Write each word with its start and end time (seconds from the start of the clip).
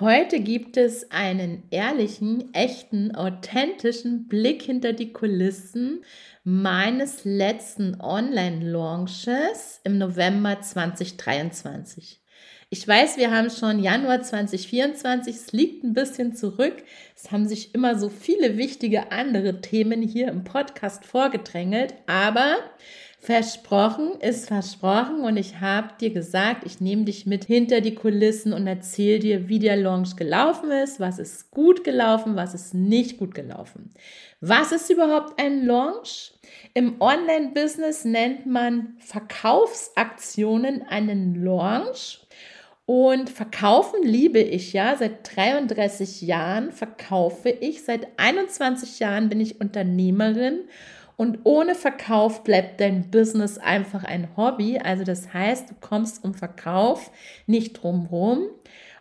Heute 0.00 0.38
gibt 0.38 0.76
es 0.76 1.10
einen 1.10 1.64
ehrlichen, 1.72 2.54
echten, 2.54 3.16
authentischen 3.16 4.28
Blick 4.28 4.62
hinter 4.62 4.92
die 4.92 5.12
Kulissen 5.12 6.04
meines 6.44 7.24
letzten 7.24 8.00
Online-Launches 8.00 9.80
im 9.82 9.98
November 9.98 10.60
2023. 10.60 12.20
Ich 12.70 12.86
weiß, 12.86 13.16
wir 13.16 13.32
haben 13.32 13.50
schon 13.50 13.82
Januar 13.82 14.22
2024, 14.22 15.34
es 15.34 15.52
liegt 15.52 15.82
ein 15.82 15.94
bisschen 15.94 16.36
zurück. 16.36 16.76
Es 17.16 17.32
haben 17.32 17.48
sich 17.48 17.74
immer 17.74 17.98
so 17.98 18.08
viele 18.08 18.56
wichtige 18.56 19.10
andere 19.10 19.60
Themen 19.60 20.02
hier 20.02 20.28
im 20.28 20.44
Podcast 20.44 21.06
vorgedrängelt, 21.06 21.94
aber 22.06 22.58
Versprochen 23.20 24.12
ist 24.20 24.46
versprochen 24.46 25.22
und 25.22 25.36
ich 25.36 25.60
habe 25.60 25.88
dir 26.00 26.10
gesagt, 26.10 26.64
ich 26.64 26.80
nehme 26.80 27.04
dich 27.04 27.26
mit 27.26 27.44
hinter 27.44 27.80
die 27.80 27.96
Kulissen 27.96 28.52
und 28.52 28.66
erzähle 28.68 29.18
dir, 29.18 29.48
wie 29.48 29.58
der 29.58 29.76
Launch 29.76 30.14
gelaufen 30.14 30.70
ist, 30.70 31.00
was 31.00 31.18
ist 31.18 31.50
gut 31.50 31.82
gelaufen, 31.82 32.36
was 32.36 32.54
ist 32.54 32.74
nicht 32.74 33.18
gut 33.18 33.34
gelaufen. 33.34 33.90
Was 34.40 34.70
ist 34.70 34.88
überhaupt 34.88 35.40
ein 35.40 35.66
Launch? 35.66 36.32
Im 36.74 37.00
Online-Business 37.00 38.04
nennt 38.04 38.46
man 38.46 38.94
Verkaufsaktionen 39.00 40.82
einen 40.82 41.44
Launch. 41.44 42.20
Und 42.86 43.28
verkaufen 43.28 44.02
liebe 44.02 44.38
ich 44.38 44.72
ja. 44.72 44.96
Seit 44.96 45.36
33 45.36 46.22
Jahren 46.22 46.72
verkaufe 46.72 47.50
ich. 47.50 47.84
Seit 47.84 48.06
21 48.16 49.00
Jahren 49.00 49.28
bin 49.28 49.40
ich 49.40 49.60
Unternehmerin 49.60 50.60
und 51.18 51.40
ohne 51.42 51.74
Verkauf 51.74 52.44
bleibt 52.44 52.80
dein 52.80 53.10
Business 53.10 53.58
einfach 53.58 54.04
ein 54.04 54.28
Hobby. 54.36 54.78
Also 54.78 55.02
das 55.02 55.34
heißt, 55.34 55.68
du 55.68 55.74
kommst 55.80 56.22
um 56.22 56.32
Verkauf 56.32 57.10
nicht 57.46 57.72
drumherum. 57.82 58.46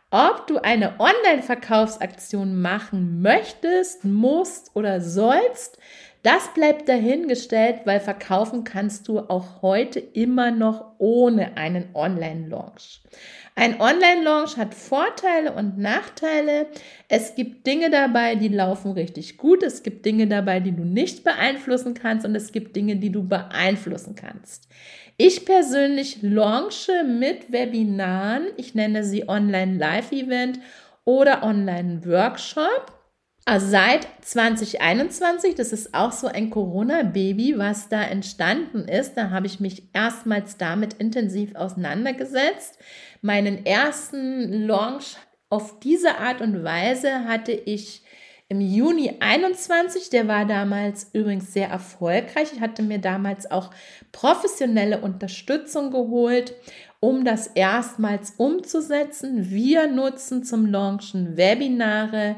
Ob 0.09 0.47
du 0.47 0.57
eine 0.57 0.99
Online-Verkaufsaktion 0.99 2.59
machen 2.59 3.21
möchtest, 3.21 4.03
musst 4.03 4.75
oder 4.75 4.99
sollst, 4.99 5.77
das 6.23 6.53
bleibt 6.53 6.89
dahingestellt, 6.89 7.81
weil 7.85 7.99
verkaufen 7.99 8.63
kannst 8.63 9.07
du 9.07 9.19
auch 9.19 9.61
heute 9.61 9.99
immer 9.99 10.51
noch 10.51 10.93
ohne 10.97 11.57
einen 11.57 11.89
Online-Launch. 11.93 13.01
Ein 13.55 13.81
Online-Launch 13.81 14.57
hat 14.57 14.75
Vorteile 14.75 15.53
und 15.53 15.79
Nachteile. 15.79 16.67
Es 17.07 17.33
gibt 17.33 17.65
Dinge 17.65 17.89
dabei, 17.89 18.35
die 18.35 18.49
laufen 18.49 18.91
richtig 18.91 19.37
gut. 19.37 19.63
Es 19.63 19.81
gibt 19.81 20.05
Dinge 20.05 20.27
dabei, 20.27 20.59
die 20.59 20.73
du 20.73 20.83
nicht 20.83 21.23
beeinflussen 21.23 21.95
kannst. 21.95 22.25
Und 22.25 22.35
es 22.35 22.51
gibt 22.51 22.75
Dinge, 22.75 22.97
die 22.97 23.11
du 23.11 23.27
beeinflussen 23.27 24.13
kannst. 24.13 24.67
Ich 25.17 25.45
persönlich 25.45 26.21
launche 26.21 27.03
mit 27.03 27.51
Webinaren. 27.51 28.47
Ich 28.57 28.75
nenne 28.75 29.03
sie 29.03 29.27
Online-Live-Event 29.27 30.59
oder 31.03 31.41
Online-Workshop. 31.41 32.96
Also 33.49 33.67
seit 33.67 34.05
2021, 34.23 35.55
das 35.55 35.71
ist 35.71 35.93
auch 35.93 36.11
so 36.11 36.27
ein 36.27 36.49
Corona-Baby, 36.49 37.57
was 37.57 37.87
da 37.87 38.03
entstanden 38.03 38.89
ist. 38.89 39.13
Da 39.13 39.29
habe 39.29 39.47
ich 39.47 39.61
mich 39.61 39.83
erstmals 39.93 40.57
damit 40.57 40.95
intensiv 40.95 41.55
auseinandergesetzt. 41.55 42.77
Meinen 43.21 43.65
ersten 43.65 44.67
Launch 44.67 45.15
auf 45.49 45.79
diese 45.79 46.17
Art 46.17 46.41
und 46.41 46.65
Weise 46.65 47.23
hatte 47.23 47.53
ich 47.53 48.03
im 48.49 48.59
Juni 48.59 49.15
21. 49.21 50.09
Der 50.09 50.27
war 50.27 50.43
damals 50.43 51.11
übrigens 51.13 51.53
sehr 51.53 51.69
erfolgreich. 51.69 52.51
Ich 52.53 52.59
hatte 52.59 52.83
mir 52.83 52.99
damals 52.99 53.49
auch 53.49 53.71
professionelle 54.11 54.99
Unterstützung 54.99 55.91
geholt, 55.91 56.53
um 56.99 57.23
das 57.23 57.47
erstmals 57.47 58.33
umzusetzen. 58.35 59.49
Wir 59.49 59.87
nutzen 59.87 60.43
zum 60.43 60.65
Launchen 60.65 61.37
Webinare 61.37 62.35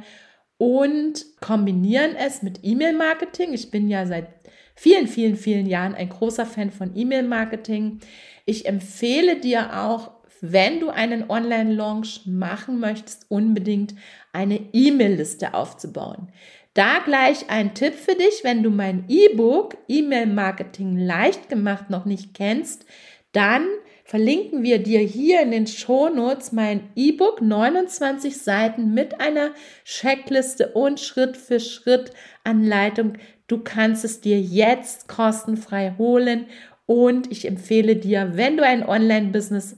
und 0.59 1.25
kombinieren 1.39 2.15
es 2.15 2.43
mit 2.43 2.59
E-Mail-Marketing. 2.63 3.53
Ich 3.53 3.71
bin 3.71 3.87
ja 3.87 4.05
seit 4.05 4.27
vielen, 4.75 5.07
vielen, 5.07 5.37
vielen 5.37 5.65
Jahren 5.65 5.95
ein 5.95 6.09
großer 6.09 6.45
Fan 6.45 6.69
von 6.69 6.95
E-Mail-Marketing. 6.95 8.01
Ich 8.45 8.65
empfehle 8.65 9.37
dir 9.37 9.79
auch, 9.81 10.11
wenn 10.41 10.81
du 10.81 10.89
einen 10.89 11.29
Online-Launch 11.29 12.25
machen 12.25 12.79
möchtest, 12.79 13.25
unbedingt 13.29 13.95
eine 14.33 14.59
E-Mail-Liste 14.73 15.53
aufzubauen. 15.53 16.27
Da 16.73 16.99
gleich 17.05 17.49
ein 17.49 17.73
Tipp 17.73 17.93
für 17.93 18.15
dich, 18.15 18.43
wenn 18.43 18.61
du 18.61 18.69
mein 18.69 19.05
E-Book 19.07 19.77
E-Mail-Marketing 19.87 20.97
leicht 20.97 21.47
gemacht 21.47 21.89
noch 21.89 22.03
nicht 22.03 22.33
kennst, 22.33 22.85
dann 23.31 23.65
verlinken 24.09 24.63
wir 24.63 24.81
dir 24.81 25.01
hier 25.01 25.43
in 25.43 25.51
den 25.51 25.67
Shownotes 25.67 26.51
mein 26.51 26.89
E-Book 26.95 27.43
29 27.43 28.35
Seiten 28.41 28.95
mit 28.95 29.21
einer 29.21 29.51
Checkliste 29.85 30.69
und 30.69 30.99
Schritt 30.99 31.37
für 31.37 31.59
Schritt 31.59 32.11
Anleitung. 32.43 33.19
Du 33.45 33.59
kannst 33.59 34.03
es 34.03 34.19
dir 34.19 34.41
jetzt 34.41 35.07
kostenfrei 35.07 35.93
holen 35.99 36.47
und 36.87 37.31
ich 37.31 37.47
empfehle 37.47 37.97
dir, 37.97 38.31
wenn 38.33 38.57
du 38.57 38.65
ein 38.65 38.83
Online-Business 38.83 39.77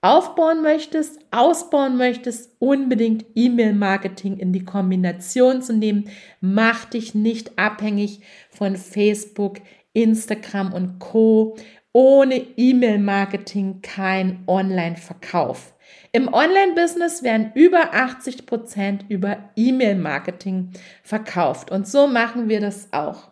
aufbauen 0.00 0.62
möchtest, 0.62 1.20
ausbauen 1.30 1.96
möchtest, 1.96 2.50
unbedingt 2.58 3.26
E-Mail-Marketing 3.36 4.38
in 4.38 4.52
die 4.52 4.64
Kombination 4.64 5.62
zu 5.62 5.72
nehmen. 5.72 6.10
Mach 6.40 6.84
dich 6.86 7.14
nicht 7.14 7.56
abhängig 7.60 8.22
von 8.50 8.74
Facebook, 8.74 9.58
Instagram 9.96 10.74
und 10.74 10.98
Co. 10.98 11.56
Ohne 11.96 12.46
E-Mail-Marketing 12.58 13.80
kein 13.80 14.44
Online-Verkauf. 14.46 15.72
Im 16.12 16.30
Online-Business 16.30 17.22
werden 17.22 17.52
über 17.54 17.94
80 17.94 18.44
Prozent 18.44 19.06
über 19.08 19.38
E-Mail-Marketing 19.56 20.72
verkauft. 21.02 21.70
Und 21.70 21.88
so 21.88 22.06
machen 22.06 22.50
wir 22.50 22.60
das 22.60 22.92
auch. 22.92 23.30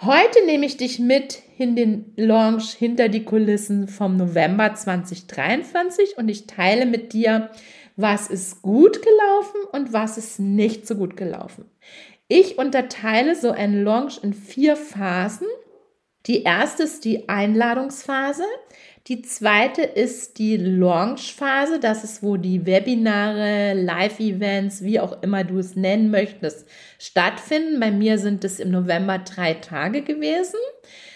Heute 0.00 0.44
nehme 0.44 0.66
ich 0.66 0.76
dich 0.76 0.98
mit 0.98 1.40
in 1.56 1.76
den 1.76 2.12
Launch 2.16 2.72
hinter 2.72 3.08
die 3.08 3.24
Kulissen 3.24 3.86
vom 3.86 4.16
November 4.16 4.74
2023 4.74 6.18
und 6.18 6.28
ich 6.28 6.48
teile 6.48 6.84
mit 6.84 7.12
dir, 7.12 7.48
was 7.94 8.26
ist 8.26 8.60
gut 8.60 9.00
gelaufen 9.02 9.60
und 9.70 9.92
was 9.92 10.18
ist 10.18 10.40
nicht 10.40 10.84
so 10.84 10.96
gut 10.96 11.16
gelaufen. 11.16 11.64
Ich 12.26 12.58
unterteile 12.58 13.36
so 13.36 13.52
einen 13.52 13.84
Launch 13.84 14.18
in 14.24 14.34
vier 14.34 14.74
Phasen 14.74 15.46
die 16.28 16.42
erste 16.42 16.84
ist 16.84 17.04
die 17.06 17.28
Einladungsphase. 17.28 18.44
Die 19.06 19.22
zweite 19.22 19.80
ist 19.80 20.38
die 20.38 20.58
Launchphase. 20.58 21.80
Das 21.80 22.04
ist, 22.04 22.22
wo 22.22 22.36
die 22.36 22.66
Webinare, 22.66 23.72
Live-Events, 23.72 24.82
wie 24.84 25.00
auch 25.00 25.22
immer 25.22 25.44
du 25.44 25.58
es 25.58 25.74
nennen 25.74 26.10
möchtest, 26.10 26.68
stattfinden. 26.98 27.80
Bei 27.80 27.90
mir 27.90 28.18
sind 28.18 28.44
es 28.44 28.60
im 28.60 28.70
November 28.70 29.18
drei 29.18 29.54
Tage 29.54 30.02
gewesen. 30.02 30.60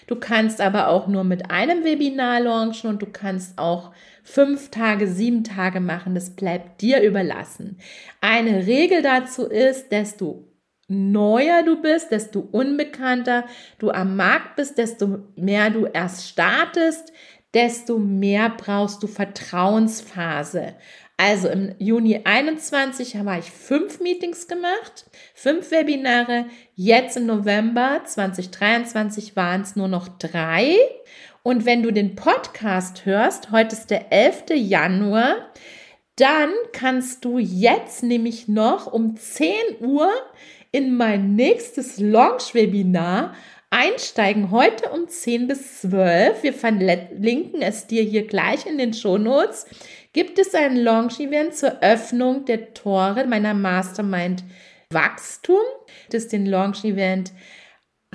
Du 0.07 0.17
kannst 0.17 0.63
aber 0.63 0.89
auch 0.89 1.07
nur 1.07 1.25
mit 1.25 1.51
einem 1.51 1.85
Webinar 1.85 2.41
launchen 2.41 2.89
und 2.89 3.03
du 3.03 3.07
kannst 3.07 3.59
auch 3.59 3.93
fünf 4.23 4.71
Tage, 4.71 5.07
sieben 5.07 5.45
Tage 5.45 5.81
machen. 5.81 6.15
Das 6.15 6.31
bleibt 6.31 6.81
dir 6.81 7.03
überlassen. 7.03 7.79
Eine 8.23 8.67
Regel 8.67 9.03
dazu 9.03 9.45
ist, 9.45 9.93
desto 9.93 10.49
neuer 10.93 11.63
du 11.63 11.81
bist, 11.81 12.11
desto 12.11 12.41
unbekannter 12.41 13.45
du 13.79 13.91
am 13.91 14.17
Markt 14.17 14.57
bist, 14.57 14.79
desto 14.79 15.21
mehr 15.37 15.71
du 15.71 15.87
erst 15.87 16.29
startest, 16.29 17.13
desto 17.55 17.99
mehr 17.99 18.51
brauchst 18.51 19.03
du 19.03 19.07
Vertrauensphase. 19.07 20.75
Also 21.17 21.49
im 21.49 21.75
Juni 21.79 22.21
21 22.25 23.17
habe 23.17 23.39
ich 23.39 23.51
fünf 23.51 24.01
Meetings 24.01 24.49
gemacht, 24.49 25.05
fünf 25.35 25.71
Webinare. 25.71 26.47
Jetzt 26.75 27.17
im 27.17 27.27
November 27.27 28.01
2023 28.05 29.37
waren 29.37 29.61
es 29.61 29.77
nur 29.77 29.89
noch 29.89 30.09
drei. 30.09 30.77
Und 31.43 31.65
wenn 31.65 31.83
du 31.83 31.93
den 31.93 32.17
Podcast 32.17 33.05
hörst, 33.05 33.51
heute 33.51 33.77
ist 33.77 33.91
der 33.91 34.13
11. 34.13 34.45
Januar, 34.55 35.53
dann 36.17 36.51
kannst 36.73 37.25
du 37.25 37.39
jetzt 37.39 38.03
nämlich 38.03 38.49
noch 38.49 38.93
um 38.93 39.17
10 39.17 39.53
Uhr 39.81 40.11
in 40.73 40.97
mein 40.97 41.37
nächstes 41.37 41.99
Launch-Webinar 41.99 43.35
einsteigen, 43.71 44.51
heute 44.51 44.91
um 44.91 45.07
10 45.09 45.47
bis 45.47 45.81
12, 45.83 46.43
wir 46.43 46.53
verlinken 46.53 47.63
es 47.63 47.87
dir 47.87 48.03
hier 48.03 48.27
gleich 48.27 48.67
in 48.67 48.79
den 48.79 48.93
Shownotes, 48.93 49.67
gibt 50.13 50.39
es 50.39 50.55
ein 50.55 50.77
Launch-Event 50.77 51.55
zur 51.55 51.83
Öffnung 51.83 52.45
der 52.47 52.75
Tore 52.75 53.27
meiner 53.27 53.55
Mastermind 53.55 54.45
Wachstum. 54.91 55.61
Das 56.11 56.25
ist 56.25 56.33
den 56.33 56.47
Launch-Event 56.47 57.33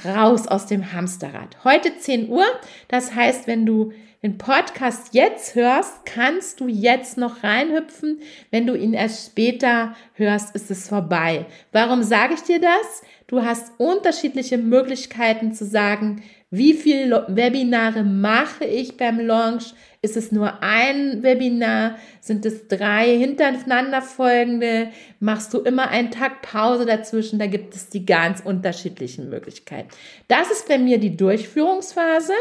raus 0.05 0.47
aus 0.47 0.67
dem 0.67 0.93
Hamsterrad. 0.93 1.63
Heute 1.63 1.97
10 1.97 2.29
Uhr. 2.29 2.45
Das 2.87 3.15
heißt, 3.15 3.47
wenn 3.47 3.65
du 3.65 3.93
den 4.23 4.37
Podcast 4.37 5.13
jetzt 5.13 5.55
hörst, 5.55 6.05
kannst 6.05 6.59
du 6.59 6.67
jetzt 6.67 7.17
noch 7.17 7.43
reinhüpfen. 7.43 8.21
Wenn 8.49 8.65
du 8.65 8.75
ihn 8.75 8.93
erst 8.93 9.27
später 9.27 9.95
hörst, 10.13 10.55
ist 10.55 10.71
es 10.71 10.89
vorbei. 10.89 11.45
Warum 11.71 12.01
sage 12.01 12.33
ich 12.33 12.41
dir 12.41 12.59
das? 12.59 13.03
Du 13.27 13.43
hast 13.43 13.71
unterschiedliche 13.77 14.57
Möglichkeiten 14.57 15.53
zu 15.53 15.65
sagen, 15.65 16.23
wie 16.49 16.73
viele 16.73 17.25
Webinare 17.27 18.03
mache 18.03 18.63
ich 18.63 18.95
beim 18.95 19.19
Launch? 19.19 19.73
Ist 20.01 20.15
es 20.15 20.31
nur 20.31 20.63
ein 20.63 21.21
Webinar? 21.21 21.97
Sind 22.21 22.45
es 22.45 22.69
drei 22.69 23.17
hintereinander 23.17 24.01
folgende? 24.01 24.89
Machst 25.19 25.53
du 25.53 25.59
immer 25.59 25.89
einen 25.89 26.09
Tag 26.09 26.41
Pause 26.41 26.85
dazwischen? 26.85 27.37
Da 27.37 27.47
gibt 27.47 27.75
es 27.75 27.89
die 27.89 28.05
ganz 28.05 28.39
unterschiedlichen 28.39 29.29
Möglichkeiten. 29.29 29.89
Das 30.29 30.49
ist 30.49 30.69
bei 30.69 30.77
mir 30.77 30.99
die 30.99 31.17
Durchführungsphase. 31.17 32.33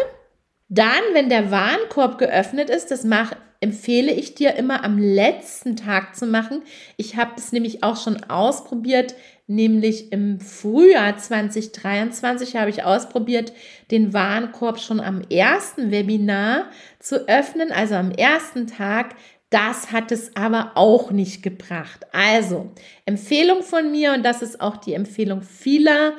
Dann, 0.68 1.02
wenn 1.12 1.28
der 1.28 1.50
Warenkorb 1.50 2.18
geöffnet 2.18 2.70
ist, 2.70 2.90
das 2.90 3.04
mache, 3.04 3.36
empfehle 3.60 4.12
ich 4.12 4.34
dir 4.34 4.54
immer 4.56 4.84
am 4.84 4.98
letzten 4.98 5.76
Tag 5.76 6.16
zu 6.16 6.26
machen. 6.26 6.62
Ich 6.96 7.16
habe 7.16 7.32
es 7.36 7.52
nämlich 7.52 7.82
auch 7.82 7.96
schon 7.96 8.22
ausprobiert, 8.24 9.14
nämlich 9.46 10.12
im 10.12 10.40
Frühjahr 10.40 11.16
2023 11.16 12.56
habe 12.56 12.70
ich 12.70 12.84
ausprobiert, 12.84 13.52
den 13.90 14.12
Warenkorb 14.12 14.80
schon 14.80 15.00
am 15.00 15.22
ersten 15.30 15.90
Webinar 15.90 16.66
zu 16.98 17.28
öffnen, 17.28 17.72
also 17.72 17.94
am 17.94 18.10
ersten 18.10 18.66
Tag. 18.66 19.14
Das 19.50 19.92
hat 19.92 20.10
es 20.10 20.34
aber 20.34 20.72
auch 20.74 21.12
nicht 21.12 21.42
gebracht. 21.42 22.04
Also, 22.12 22.72
Empfehlung 23.04 23.62
von 23.62 23.92
mir 23.92 24.12
und 24.12 24.24
das 24.24 24.42
ist 24.42 24.60
auch 24.60 24.76
die 24.76 24.94
Empfehlung 24.94 25.42
vieler 25.42 26.14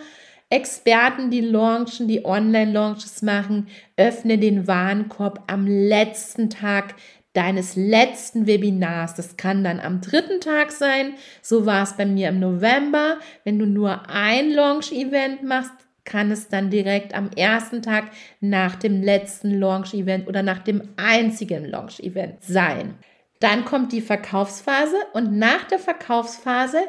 Experten, 0.49 1.29
die 1.29 1.41
launchen, 1.41 2.07
die 2.07 2.23
Online-Launches 2.25 3.21
machen, 3.21 3.67
öffne 3.97 4.37
den 4.37 4.65
Warenkorb 4.67 5.43
am 5.47 5.67
letzten 5.67 6.49
Tag 6.49 6.95
deines 7.33 7.75
letzten 7.75 8.47
Webinars. 8.47 9.13
Das 9.13 9.37
kann 9.37 9.63
dann 9.63 9.79
am 9.79 10.01
dritten 10.01 10.41
Tag 10.41 10.71
sein. 10.71 11.13
So 11.41 11.65
war 11.65 11.83
es 11.83 11.93
bei 11.93 12.05
mir 12.05 12.29
im 12.29 12.39
November. 12.39 13.17
Wenn 13.43 13.59
du 13.59 13.65
nur 13.65 14.09
ein 14.09 14.51
Launch-Event 14.51 15.43
machst, 15.43 15.73
kann 16.03 16.31
es 16.31 16.47
dann 16.47 16.69
direkt 16.69 17.13
am 17.13 17.29
ersten 17.35 17.81
Tag 17.81 18.05
nach 18.39 18.75
dem 18.75 19.03
letzten 19.03 19.51
Launch-Event 19.59 20.27
oder 20.27 20.41
nach 20.41 20.59
dem 20.59 20.81
einzigen 20.95 21.65
Launch-Event 21.65 22.41
sein. 22.41 22.95
Dann 23.39 23.65
kommt 23.65 23.91
die 23.91 24.01
Verkaufsphase 24.01 24.95
und 25.13 25.37
nach 25.37 25.65
der 25.65 25.77
Verkaufsphase 25.77 26.79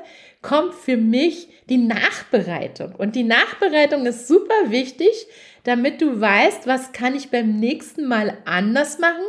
kommt 0.43 0.75
für 0.75 0.97
mich 0.97 1.49
die 1.69 1.79
Nachbereitung. 1.79 2.95
Und 2.95 3.17
die 3.17 3.25
Nachbereitung 3.25 4.07
ist 4.07 4.29
super 4.29 4.71
wichtig, 4.71 5.27
damit 5.65 6.01
du 6.01 6.21
weißt, 6.21 6.67
was 6.67 6.93
kann 6.93 7.15
ich 7.15 7.31
beim 7.31 7.59
nächsten 7.59 8.07
Mal 8.07 8.39
anders 8.45 8.99
machen, 8.99 9.25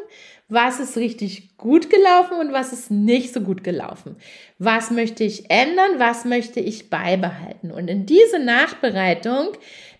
was 0.47 0.79
ist 0.79 0.97
richtig 0.97 1.57
gut 1.57 1.89
gelaufen 1.89 2.37
und 2.39 2.53
was 2.53 2.73
ist 2.73 2.89
nicht 2.89 3.33
so 3.33 3.41
gut 3.41 3.63
gelaufen. 3.63 4.15
Was 4.57 4.89
möchte 4.89 5.23
ich 5.23 5.51
ändern, 5.51 5.99
was 5.99 6.25
möchte 6.25 6.59
ich 6.59 6.89
beibehalten. 6.89 7.71
Und 7.71 7.87
in 7.87 8.07
diese 8.07 8.39
Nachbereitung 8.39 9.49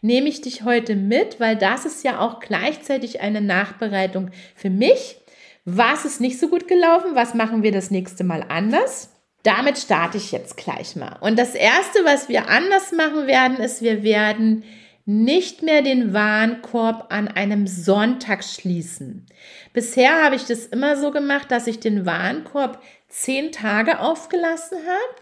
nehme 0.02 0.28
ich 0.28 0.42
dich 0.42 0.64
heute 0.64 0.96
mit, 0.96 1.40
weil 1.40 1.56
das 1.56 1.86
ist 1.86 2.04
ja 2.04 2.20
auch 2.20 2.40
gleichzeitig 2.40 3.22
eine 3.22 3.42
Nachbereitung 3.42 4.32
für 4.56 4.72
mich. 4.72 5.18
Was 5.66 6.06
ist 6.06 6.20
nicht 6.20 6.40
so 6.40 6.48
gut 6.48 6.68
gelaufen? 6.68 7.12
Was 7.14 7.36
machen 7.36 7.62
wir 7.62 7.72
das 7.72 7.92
nächste 7.92 8.24
Mal 8.24 8.44
anders? 8.48 9.19
Damit 9.44 9.78
starte 9.78 10.18
ich 10.18 10.32
jetzt 10.32 10.58
gleich 10.58 10.96
mal. 10.96 11.18
Und 11.22 11.40
das 11.40 11.56
Erste, 11.56 12.04
was 12.04 12.28
wir 12.28 12.50
anders 12.50 12.92
machen 12.92 13.28
werden, 13.28 13.58
ist, 13.58 13.82
wir 13.82 14.04
werden 14.04 14.64
nicht 15.06 15.64
mehr 15.64 15.82
den 15.82 16.14
Warenkorb 16.14 17.08
an 17.10 17.28
einem 17.28 17.66
Sonntag 17.66 18.44
schließen. 18.44 19.26
Bisher 19.74 20.24
habe 20.24 20.36
ich 20.36 20.46
das 20.46 20.68
immer 20.68 20.98
so 20.98 21.12
gemacht, 21.12 21.52
dass 21.52 21.68
ich 21.68 21.80
den 21.80 22.06
Warenkorb 22.06 22.82
zehn 23.08 23.52
Tage 23.52 24.00
aufgelassen 24.00 24.78
habe 24.78 25.22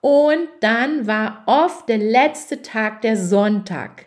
und 0.00 0.48
dann 0.60 1.06
war 1.06 1.42
oft 1.46 1.88
der 1.88 1.98
letzte 1.98 2.62
Tag 2.62 3.02
der 3.02 3.16
Sonntag. 3.16 4.06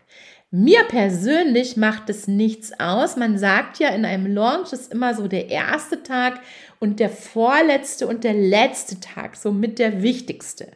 Mir 0.55 0.83
persönlich 0.83 1.77
macht 1.77 2.11
es 2.11 2.27
nichts 2.27 2.79
aus. 2.79 3.15
Man 3.15 3.39
sagt 3.39 3.79
ja, 3.79 3.89
in 3.89 4.05
einem 4.05 4.27
Launch 4.27 4.71
ist 4.71 4.93
immer 4.93 5.15
so 5.15 5.27
der 5.27 5.49
erste 5.49 6.03
Tag 6.03 6.41
und 6.79 6.99
der 6.99 7.09
vorletzte 7.09 8.05
und 8.05 8.23
der 8.23 8.35
letzte 8.35 8.99
Tag 8.99 9.35
somit 9.35 9.79
der 9.79 10.03
wichtigste. 10.03 10.67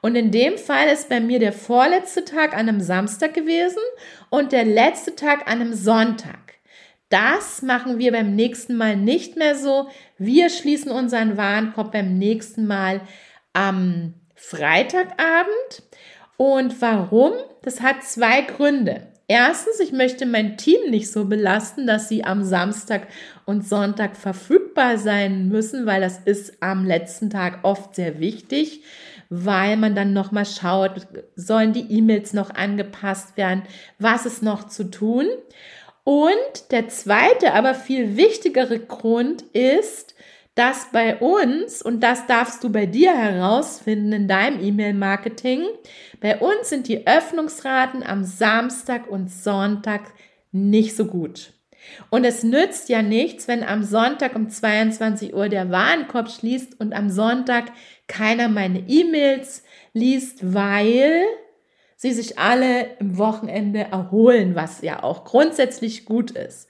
Und 0.00 0.16
in 0.16 0.30
dem 0.30 0.56
Fall 0.56 0.88
ist 0.88 1.10
bei 1.10 1.20
mir 1.20 1.38
der 1.40 1.52
vorletzte 1.52 2.24
Tag 2.24 2.54
an 2.54 2.70
einem 2.70 2.80
Samstag 2.80 3.34
gewesen 3.34 3.82
und 4.30 4.52
der 4.52 4.64
letzte 4.64 5.14
Tag 5.14 5.42
an 5.42 5.60
einem 5.60 5.74
Sonntag. 5.74 6.54
Das 7.10 7.60
machen 7.60 7.98
wir 7.98 8.12
beim 8.12 8.34
nächsten 8.34 8.76
Mal 8.76 8.96
nicht 8.96 9.36
mehr 9.36 9.56
so. 9.56 9.90
Wir 10.16 10.48
schließen 10.48 10.90
unseren 10.90 11.36
Warenkorb 11.36 11.92
beim 11.92 12.14
nächsten 12.16 12.66
Mal 12.66 13.02
am 13.52 14.14
Freitagabend. 14.34 15.82
Und 16.38 16.80
warum? 16.80 17.34
Das 17.60 17.82
hat 17.82 18.02
zwei 18.04 18.40
Gründe. 18.40 19.08
Erstens, 19.30 19.78
ich 19.78 19.92
möchte 19.92 20.24
mein 20.24 20.56
Team 20.56 20.88
nicht 20.88 21.12
so 21.12 21.26
belasten, 21.26 21.86
dass 21.86 22.08
sie 22.08 22.24
am 22.24 22.42
Samstag 22.42 23.08
und 23.44 23.68
Sonntag 23.68 24.16
verfügbar 24.16 24.96
sein 24.96 25.48
müssen, 25.48 25.84
weil 25.84 26.00
das 26.00 26.18
ist 26.24 26.62
am 26.62 26.86
letzten 26.86 27.28
Tag 27.28 27.58
oft 27.62 27.94
sehr 27.94 28.20
wichtig, 28.20 28.82
weil 29.28 29.76
man 29.76 29.94
dann 29.94 30.14
nochmal 30.14 30.46
schaut, 30.46 31.06
sollen 31.36 31.74
die 31.74 31.92
E-Mails 31.92 32.32
noch 32.32 32.48
angepasst 32.54 33.36
werden, 33.36 33.64
was 33.98 34.24
ist 34.24 34.42
noch 34.42 34.66
zu 34.66 34.90
tun. 34.90 35.26
Und 36.04 36.70
der 36.70 36.88
zweite, 36.88 37.52
aber 37.52 37.74
viel 37.74 38.16
wichtigere 38.16 38.78
Grund 38.78 39.42
ist, 39.52 40.14
dass 40.58 40.90
bei 40.90 41.16
uns, 41.18 41.82
und 41.82 42.00
das 42.02 42.26
darfst 42.26 42.64
du 42.64 42.70
bei 42.70 42.84
dir 42.84 43.16
herausfinden 43.16 44.12
in 44.12 44.28
deinem 44.28 44.60
E-Mail-Marketing, 44.60 45.62
bei 46.20 46.36
uns 46.38 46.68
sind 46.68 46.88
die 46.88 47.06
Öffnungsraten 47.06 48.02
am 48.02 48.24
Samstag 48.24 49.06
und 49.08 49.30
Sonntag 49.30 50.00
nicht 50.50 50.96
so 50.96 51.06
gut. 51.06 51.52
Und 52.10 52.24
es 52.24 52.42
nützt 52.42 52.88
ja 52.88 53.02
nichts, 53.02 53.46
wenn 53.46 53.62
am 53.62 53.84
Sonntag 53.84 54.34
um 54.34 54.50
22 54.50 55.32
Uhr 55.32 55.48
der 55.48 55.70
Warenkorb 55.70 56.28
schließt 56.28 56.80
und 56.80 56.92
am 56.92 57.08
Sonntag 57.08 57.66
keiner 58.08 58.48
meine 58.48 58.80
E-Mails 58.88 59.62
liest, 59.92 60.52
weil 60.54 61.22
sie 61.94 62.12
sich 62.12 62.38
alle 62.38 62.96
im 62.98 63.16
Wochenende 63.16 63.80
erholen, 63.80 64.56
was 64.56 64.82
ja 64.82 65.04
auch 65.04 65.24
grundsätzlich 65.24 66.04
gut 66.04 66.32
ist. 66.32 66.68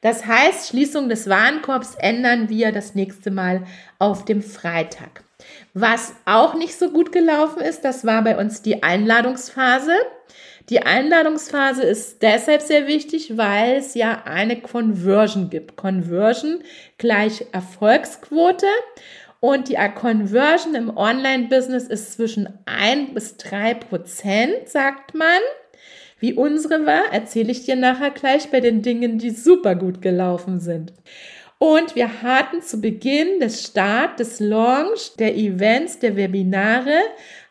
Das 0.00 0.26
heißt, 0.26 0.68
Schließung 0.68 1.08
des 1.08 1.28
Warenkorbs 1.28 1.94
ändern 1.96 2.48
wir 2.48 2.72
das 2.72 2.94
nächste 2.94 3.30
Mal 3.30 3.64
auf 3.98 4.24
dem 4.24 4.42
Freitag. 4.42 5.24
Was 5.74 6.14
auch 6.24 6.54
nicht 6.54 6.78
so 6.78 6.90
gut 6.90 7.12
gelaufen 7.12 7.60
ist, 7.62 7.82
das 7.84 8.04
war 8.04 8.22
bei 8.22 8.38
uns 8.38 8.62
die 8.62 8.82
Einladungsphase. 8.82 9.92
Die 10.68 10.82
Einladungsphase 10.82 11.82
ist 11.82 12.22
deshalb 12.22 12.62
sehr 12.62 12.86
wichtig, 12.86 13.36
weil 13.36 13.76
es 13.76 13.94
ja 13.94 14.22
eine 14.24 14.60
Conversion 14.60 15.50
gibt. 15.50 15.76
Conversion 15.76 16.62
gleich 16.96 17.46
Erfolgsquote. 17.52 18.66
Und 19.40 19.68
die 19.68 19.78
Conversion 19.94 20.74
im 20.74 20.96
Online-Business 20.96 21.84
ist 21.84 22.12
zwischen 22.12 22.58
ein 22.66 23.14
bis 23.14 23.38
drei 23.38 23.74
Prozent, 23.74 24.68
sagt 24.68 25.14
man. 25.14 25.40
Wie 26.20 26.34
unsere 26.34 26.86
war, 26.86 27.12
erzähle 27.12 27.50
ich 27.50 27.64
dir 27.64 27.76
nachher 27.76 28.10
gleich 28.10 28.50
bei 28.50 28.60
den 28.60 28.82
Dingen, 28.82 29.18
die 29.18 29.30
super 29.30 29.74
gut 29.74 30.02
gelaufen 30.02 30.60
sind. 30.60 30.92
Und 31.58 31.94
wir 31.94 32.22
hatten 32.22 32.62
zu 32.62 32.80
Beginn 32.80 33.40
des 33.40 33.64
Start 33.64 34.20
des 34.20 34.38
Launch, 34.38 35.16
der 35.18 35.36
Events, 35.36 35.98
der 35.98 36.16
Webinare, 36.16 36.98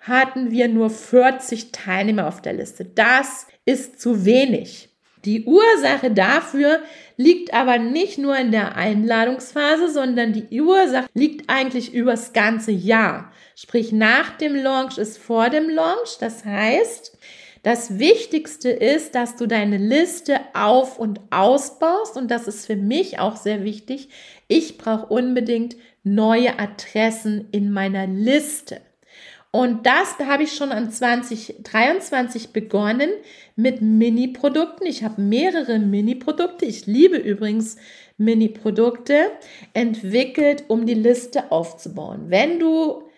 hatten 0.02 0.52
wir 0.52 0.68
nur 0.68 0.90
40 0.90 1.72
Teilnehmer 1.72 2.28
auf 2.28 2.42
der 2.42 2.54
Liste. 2.54 2.86
Das 2.86 3.48
ist 3.66 4.00
zu 4.00 4.26
wenig. 4.26 4.90
Die 5.26 5.46
Ursache 5.46 6.12
dafür 6.12 6.80
liegt 7.18 7.54
aber 7.54 7.78
nicht 7.78 8.18
nur 8.18 8.38
in 8.38 8.52
der 8.52 8.76
Einladungsphase, 8.78 9.92
sondern 9.92 10.32
die 10.32 10.62
Ursache 10.62 11.08
liegt 11.14 11.50
eigentlich 11.50 11.94
übers 11.94 12.34
ganze 12.34 12.72
Jahr. 12.72 13.32
Sprich, 13.56 13.92
nach 13.92 14.38
dem 14.38 14.56
Launch 14.56 14.98
ist 14.98 15.18
vor 15.18 15.50
dem 15.50 15.70
Launch. 15.70 16.18
Das 16.20 16.46
heißt, 16.46 17.19
das 17.64 18.00
Wichtigste 18.00 18.70
ist, 18.70 19.16
dass 19.16 19.36
du 19.36 19.46
deine 19.46 19.78
Liste 19.78 20.40
auf 20.54 20.98
und 20.98 21.20
ausbaust 21.30 22.16
und 22.16 22.32
das 22.32 22.48
ist 22.48 22.66
für 22.66 22.76
mich 22.76 23.20
auch 23.20 23.36
sehr 23.36 23.64
wichtig. 23.64 24.10
Ich 24.48 24.78
brauche 24.78 25.08
unbedingt 25.08 25.76
neue 26.04 26.58
Adressen 26.58 27.48
in 27.52 27.72
meiner 27.72 28.08
Liste. 28.08 28.82
Und 29.52 29.88
das 29.88 30.20
habe 30.20 30.44
ich 30.44 30.54
schon 30.54 30.72
an 30.72 30.92
2023 30.92 32.50
begonnen 32.50 33.10
mit 33.56 33.82
Mini-Produkten. 33.82 34.86
Ich 34.86 35.04
habe 35.04 35.22
mehrere 35.22 35.80
Mini-Produkte. 35.80 36.66
Ich 36.66 36.86
liebe 36.86 37.18
übrigens 37.18 37.76
Mini-Produkte 38.18 39.32
entwickelt, 39.74 40.66
um 40.68 40.86
die 40.86 40.94
Liste 40.94 41.52
aufzubauen. 41.52 42.26
Wenn 42.28 42.60
du 42.60 43.09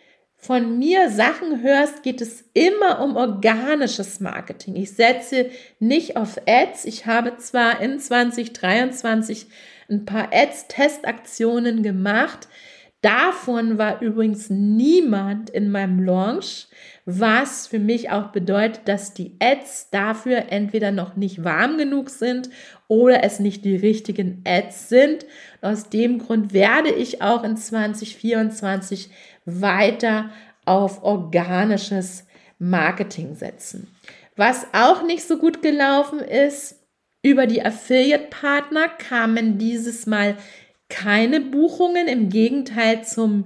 von 0.42 0.80
mir 0.80 1.12
Sachen 1.12 1.62
hörst, 1.62 2.02
geht 2.02 2.20
es 2.20 2.44
immer 2.54 3.00
um 3.00 3.16
organisches 3.16 4.20
Marketing. 4.20 4.76
Ich 4.76 4.92
setze 4.92 5.52
nicht 5.80 6.18
auf 6.18 6.42
Ads. 6.48 6.86
Ich 6.86 7.06
habe 7.06 7.38
zwar 7.38 7.80
in 7.80 8.00
2023 8.00 9.46
ein 9.88 10.06
paar 10.06 10.30
Ads-Testaktionen 10.34 11.84
gemacht, 11.84 12.48
Davon 13.02 13.80
war 13.80 14.00
übrigens 14.00 14.52
niemand 14.52 15.50
in 15.50 15.72
meinem 15.72 16.04
Launch, 16.04 16.68
was 17.06 17.66
für 17.66 17.80
mich 17.80 18.12
auch 18.12 18.28
bedeutet, 18.28 18.82
dass 18.86 19.16
die 19.16 19.32
Ads 19.40 19.90
dafür 19.90 20.52
entweder 20.52 20.92
noch 20.92 21.16
nicht 21.16 21.44
warm 21.44 21.80
genug 21.80 22.12
sind 22.12 22.52
oder 22.88 23.24
es 23.24 23.40
nicht 23.40 23.66
die 23.66 23.76
richtigen 23.76 24.44
Ads 24.46 24.90
sind. 24.90 25.26
Aus 25.62 25.90
dem 25.90 26.20
Grund 26.20 26.54
werde 26.54 26.92
ich 26.92 27.24
auch 27.24 27.44
in 27.44 27.58
2024 27.58 29.10
weiter 29.46 30.32
auf 30.66 31.04
organisches 31.04 32.26
Marketing 32.60 33.36
setzen. 33.36 33.88
Was 34.36 34.68
auch 34.74 35.04
nicht 35.04 35.28
so 35.28 35.38
gut 35.38 35.62
gelaufen 35.62 36.20
ist, 36.20 36.80
über 37.24 37.46
die 37.46 37.64
Affiliate-Partner 37.64 38.88
kamen 38.90 39.58
dieses 39.58 40.08
Mal 40.08 40.38
keine 40.90 41.42
Buchungen. 41.42 42.08
Im 42.08 42.30
Gegenteil 42.30 43.04
zum 43.04 43.46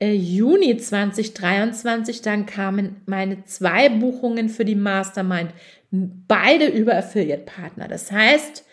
äh, 0.00 0.12
Juni 0.12 0.76
2023, 0.76 2.22
dann 2.22 2.46
kamen 2.46 3.02
meine 3.06 3.44
zwei 3.44 3.88
Buchungen 3.90 4.48
für 4.48 4.64
die 4.64 4.74
Mastermind, 4.74 5.52
beide 5.90 6.66
über 6.66 6.96
Affiliate-Partner. 6.96 7.88
Das 7.88 8.10
heißt, 8.10 8.64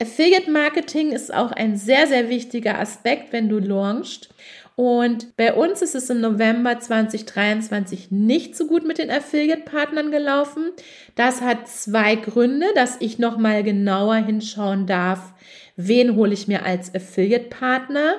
Affiliate 0.00 0.50
Marketing 0.50 1.12
ist 1.12 1.32
auch 1.32 1.52
ein 1.52 1.76
sehr, 1.76 2.06
sehr 2.06 2.28
wichtiger 2.28 2.78
Aspekt, 2.78 3.32
wenn 3.32 3.48
du 3.48 3.58
launchst. 3.58 4.34
Und 4.76 5.36
bei 5.36 5.54
uns 5.54 5.82
ist 5.82 5.94
es 5.94 6.10
im 6.10 6.20
November 6.20 6.80
2023 6.80 8.10
nicht 8.10 8.56
so 8.56 8.66
gut 8.66 8.84
mit 8.84 8.98
den 8.98 9.10
Affiliate-Partnern 9.10 10.10
gelaufen. 10.10 10.72
Das 11.14 11.42
hat 11.42 11.68
zwei 11.68 12.16
Gründe, 12.16 12.66
dass 12.74 13.00
ich 13.00 13.18
nochmal 13.18 13.62
genauer 13.62 14.16
hinschauen 14.16 14.86
darf, 14.86 15.32
wen 15.76 16.16
hole 16.16 16.32
ich 16.32 16.48
mir 16.48 16.64
als 16.64 16.92
Affiliate-Partner 16.92 18.16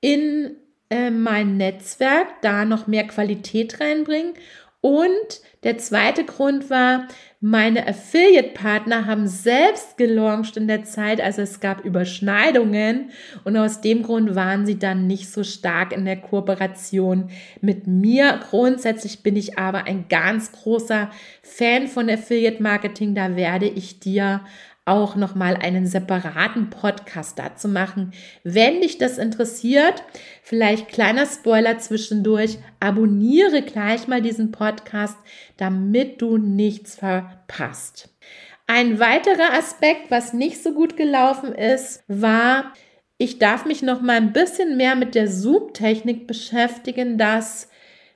in 0.00 0.56
äh, 0.90 1.10
mein 1.10 1.56
Netzwerk, 1.56 2.40
da 2.42 2.64
noch 2.64 2.86
mehr 2.86 3.06
Qualität 3.06 3.80
reinbringen. 3.80 4.34
Und 4.80 5.40
der 5.64 5.76
zweite 5.78 6.24
Grund 6.24 6.70
war, 6.70 7.08
meine 7.40 7.86
Affiliate-Partner 7.86 9.06
haben 9.06 9.26
selbst 9.28 9.96
gelauncht 9.96 10.56
in 10.56 10.66
der 10.66 10.84
Zeit, 10.84 11.20
also 11.20 11.42
es 11.42 11.60
gab 11.60 11.84
Überschneidungen 11.84 13.10
und 13.44 13.56
aus 13.56 13.80
dem 13.80 14.02
Grund 14.02 14.34
waren 14.34 14.66
sie 14.66 14.78
dann 14.78 15.06
nicht 15.06 15.30
so 15.30 15.44
stark 15.44 15.92
in 15.92 16.04
der 16.04 16.16
Kooperation 16.16 17.30
mit 17.60 17.86
mir. 17.86 18.40
Grundsätzlich 18.50 19.22
bin 19.22 19.36
ich 19.36 19.58
aber 19.58 19.84
ein 19.84 20.06
ganz 20.08 20.50
großer 20.50 21.10
Fan 21.42 21.86
von 21.86 22.10
Affiliate-Marketing, 22.10 23.14
da 23.14 23.36
werde 23.36 23.66
ich 23.66 24.00
dir 24.00 24.40
auch 24.88 25.16
nochmal 25.16 25.56
einen 25.56 25.86
separaten 25.86 26.70
Podcast 26.70 27.38
dazu 27.38 27.68
machen. 27.68 28.12
Wenn 28.44 28.80
dich 28.80 28.98
das 28.98 29.18
interessiert, 29.18 30.02
vielleicht 30.42 30.88
kleiner 30.88 31.26
Spoiler 31.26 31.78
zwischendurch, 31.78 32.58
abonniere 32.80 33.62
gleich 33.62 34.08
mal 34.08 34.22
diesen 34.22 34.50
Podcast, 34.50 35.16
damit 35.56 36.20
du 36.20 36.38
nichts 36.38 36.96
verpasst. 36.96 38.10
Ein 38.66 39.00
weiterer 39.00 39.54
Aspekt, 39.58 40.10
was 40.10 40.32
nicht 40.32 40.62
so 40.62 40.74
gut 40.74 40.96
gelaufen 40.96 41.52
ist, 41.54 42.02
war, 42.06 42.72
ich 43.16 43.38
darf 43.38 43.64
mich 43.64 43.82
noch 43.82 44.00
mal 44.00 44.16
ein 44.16 44.32
bisschen 44.32 44.76
mehr 44.76 44.94
mit 44.94 45.14
der 45.14 45.28
Zoom-Technik 45.28 46.26
beschäftigen, 46.26 47.18
dass 47.18 47.68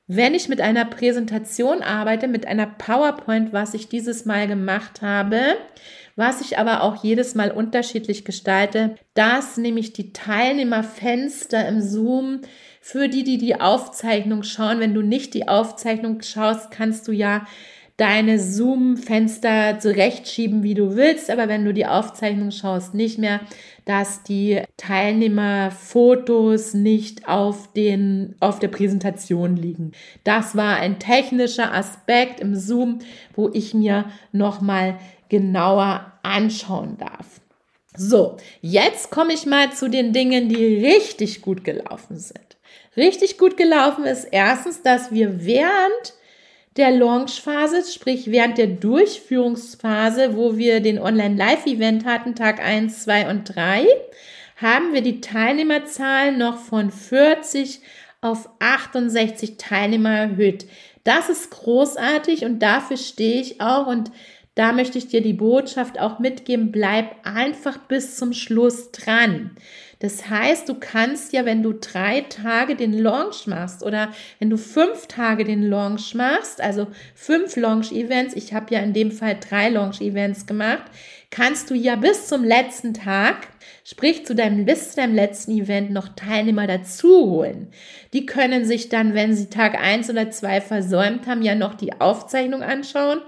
wenn 0.07 0.35
ich 0.35 0.49
mit 0.49 0.61
einer 0.61 0.85
Präsentation 0.85 1.81
arbeite, 1.81 2.29
mit 2.29 2.47
einer 2.47 2.67
PowerPoint, 2.67 3.53
was 3.53 3.73
ich 3.73 3.89
dieses 3.89 4.27
Mal 4.27 4.47
gemacht 4.47 5.01
habe, 5.01 5.57
was 6.17 6.41
ich 6.41 6.59
aber 6.59 6.83
auch 6.83 7.03
jedes 7.03 7.35
Mal 7.35 7.51
unterschiedlich 7.51 8.25
gestalte, 8.25 8.97
dass 9.15 9.57
nämlich 9.57 9.93
die 9.93 10.13
Teilnehmerfenster 10.13 11.67
im 11.69 11.81
Zoom 11.81 12.41
für 12.81 13.09
die, 13.09 13.25
die 13.25 13.39
die 13.39 13.61
Aufzeichnung 13.61 14.43
schauen, 14.43 14.81
wenn 14.81 14.95
du 14.95 15.03
nicht 15.03 15.35
die 15.35 15.49
Aufzeichnung 15.49 16.21
schaust, 16.23 16.71
kannst 16.71 17.07
du 17.09 17.13
ja 17.13 17.47
deine 17.97 18.39
Zoom-Fenster 18.39 19.79
zurechtschieben, 19.79 20.63
wie 20.63 20.75
du 20.75 20.97
willst, 20.97 21.31
aber 21.31 21.49
wenn 21.49 21.65
du 21.65 21.73
die 21.73 21.87
Aufzeichnung 21.87 22.51
schaust, 22.51 22.95
nicht 22.95 23.19
mehr, 23.19 23.41
dass 23.85 24.23
die 24.23 24.63
Teilnehmerfotos 24.77 26.75
nicht 26.75 27.29
auf, 27.29 27.73
den, 27.75 28.35
auf 28.41 28.59
der 28.59 28.69
Präsentation 28.69 29.57
liegen. 29.57 29.93
Das 30.25 30.57
war 30.57 30.77
ein 30.77 30.99
technischer 30.99 31.73
Aspekt 31.73 32.41
im 32.41 32.57
Zoom, 32.57 33.01
wo 33.35 33.51
ich 33.53 33.75
mir 33.75 34.07
nochmal 34.33 34.99
genauer 35.33 36.13
anschauen 36.23 36.99
darf. 36.99 37.41
So, 37.97 38.37
jetzt 38.61 39.11
komme 39.11 39.33
ich 39.33 39.47
mal 39.47 39.73
zu 39.73 39.89
den 39.89 40.13
Dingen, 40.13 40.51
die 40.51 40.85
richtig 40.85 41.41
gut 41.41 41.65
gelaufen 41.65 42.19
sind. 42.19 42.59
Richtig 42.99 43.39
gut 43.39 43.57
gelaufen 43.57 44.05
ist 44.05 44.29
erstens, 44.31 44.83
dass 44.83 45.11
wir 45.11 45.43
während 45.47 46.13
der 46.77 46.91
Launchphase, 46.91 47.83
sprich 47.91 48.31
während 48.31 48.59
der 48.59 48.67
Durchführungsphase, 48.67 50.37
wo 50.37 50.59
wir 50.59 50.81
den 50.81 50.99
Online-Live-Event 50.99 52.05
hatten, 52.05 52.35
Tag 52.35 52.61
1, 52.61 53.05
2 53.05 53.31
und 53.31 53.45
3, 53.57 53.87
haben 54.57 54.93
wir 54.93 55.01
die 55.01 55.23
Teilnehmerzahlen 55.23 56.37
noch 56.37 56.59
von 56.59 56.91
40 56.91 57.81
auf 58.21 58.51
68 58.59 59.57
Teilnehmer 59.57 60.11
erhöht. 60.11 60.67
Das 61.05 61.31
ist 61.31 61.51
großartig 61.51 62.45
und 62.45 62.59
dafür 62.59 62.99
stehe 62.99 63.41
ich 63.41 63.63
auch 63.63 63.87
und 63.87 64.11
da 64.55 64.73
möchte 64.73 64.99
ich 64.99 65.09
dir 65.09 65.23
die 65.23 65.33
Botschaft 65.33 65.99
auch 65.99 66.19
mitgeben, 66.19 66.73
bleib 66.73 67.17
einfach 67.25 67.79
bis 67.79 68.17
zum 68.17 68.35
Schluss 68.35 68.93
dran. 68.93 69.53
Das 69.99 70.29
heißt, 70.29 70.69
du 70.69 70.75
kannst 70.75 71.33
ja, 71.33 71.45
wenn 71.45 71.63
du 71.63 71.73
drei 71.73 72.23
Tage 72.23 72.75
den 72.75 72.93
Launch 72.93 73.47
machst 73.47 73.85
oder 73.85 74.09
wenn 74.41 74.51
du 74.51 74.59
fünf 74.59 75.07
Tage 75.07 75.45
den 75.45 75.63
Launch 75.63 76.15
machst, 76.15 76.61
also 76.61 76.89
fünf 77.15 77.57
Launch-Events, 77.57 78.35
ich 78.35 78.53
habe 78.53 78.75
ja 78.75 78.81
in 78.81 78.93
dem 78.93 79.13
Fall 79.13 79.39
drei 79.39 79.69
Launch-Events 79.69 80.47
gemacht, 80.47 80.83
kannst 81.31 81.71
du 81.71 81.75
ja 81.75 81.95
bis 81.95 82.27
zum 82.27 82.43
letzten 82.43 82.95
Tag, 82.95 83.47
sprich 83.85 84.27
zu 84.27 84.35
deinem, 84.35 84.65
bis 84.65 84.91
zu 84.91 84.97
deinem 84.97 85.15
letzten 85.15 85.53
Event 85.53 85.93
noch 85.93 86.09
Teilnehmer 86.09 86.67
dazu 86.67 87.31
holen. 87.31 87.69
Die 88.13 88.27
können 88.27 88.65
sich 88.65 88.89
dann, 88.89 89.15
wenn 89.15 89.35
sie 89.35 89.51
Tag 89.51 89.81
eins 89.81 90.11
oder 90.11 90.31
zwei 90.31 90.61
versäumt 90.61 91.27
haben, 91.27 91.43
ja 91.43 91.55
noch 91.55 91.75
die 91.75 92.01
Aufzeichnung 92.01 92.63
anschauen 92.63 93.21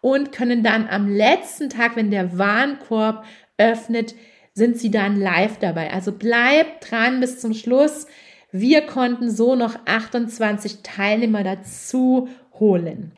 und 0.00 0.32
können 0.32 0.62
dann 0.62 0.88
am 0.88 1.08
letzten 1.08 1.70
Tag, 1.70 1.96
wenn 1.96 2.10
der 2.10 2.38
Warenkorb 2.38 3.24
öffnet, 3.56 4.14
sind 4.54 4.78
sie 4.78 4.90
dann 4.90 5.20
live 5.20 5.58
dabei. 5.58 5.92
Also 5.92 6.12
bleib 6.12 6.80
dran 6.80 7.20
bis 7.20 7.40
zum 7.40 7.54
Schluss. 7.54 8.06
Wir 8.50 8.82
konnten 8.82 9.30
so 9.30 9.54
noch 9.54 9.76
28 9.86 10.82
Teilnehmer 10.82 11.44
dazu 11.44 12.28
holen. 12.58 13.12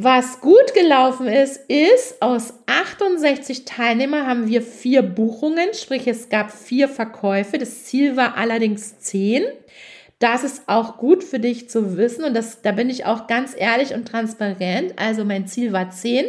Was 0.00 0.40
gut 0.40 0.74
gelaufen 0.74 1.26
ist, 1.26 1.56
ist, 1.68 2.22
aus 2.22 2.54
68 2.66 3.64
Teilnehmern 3.64 4.28
haben 4.28 4.46
wir 4.46 4.62
vier 4.62 5.02
Buchungen, 5.02 5.74
sprich 5.74 6.06
es 6.06 6.28
gab 6.28 6.52
vier 6.52 6.88
Verkäufe. 6.88 7.58
Das 7.58 7.84
Ziel 7.84 8.16
war 8.16 8.36
allerdings 8.36 9.00
zehn. 9.00 9.42
Das 10.18 10.42
ist 10.42 10.62
auch 10.66 10.96
gut 10.96 11.22
für 11.22 11.38
dich 11.38 11.70
zu 11.70 11.96
wissen 11.96 12.24
und 12.24 12.34
das, 12.34 12.60
da 12.62 12.72
bin 12.72 12.90
ich 12.90 13.04
auch 13.04 13.28
ganz 13.28 13.54
ehrlich 13.56 13.94
und 13.94 14.08
transparent. 14.08 14.94
Also 14.96 15.24
mein 15.24 15.46
Ziel 15.46 15.72
war 15.72 15.90
10 15.90 16.26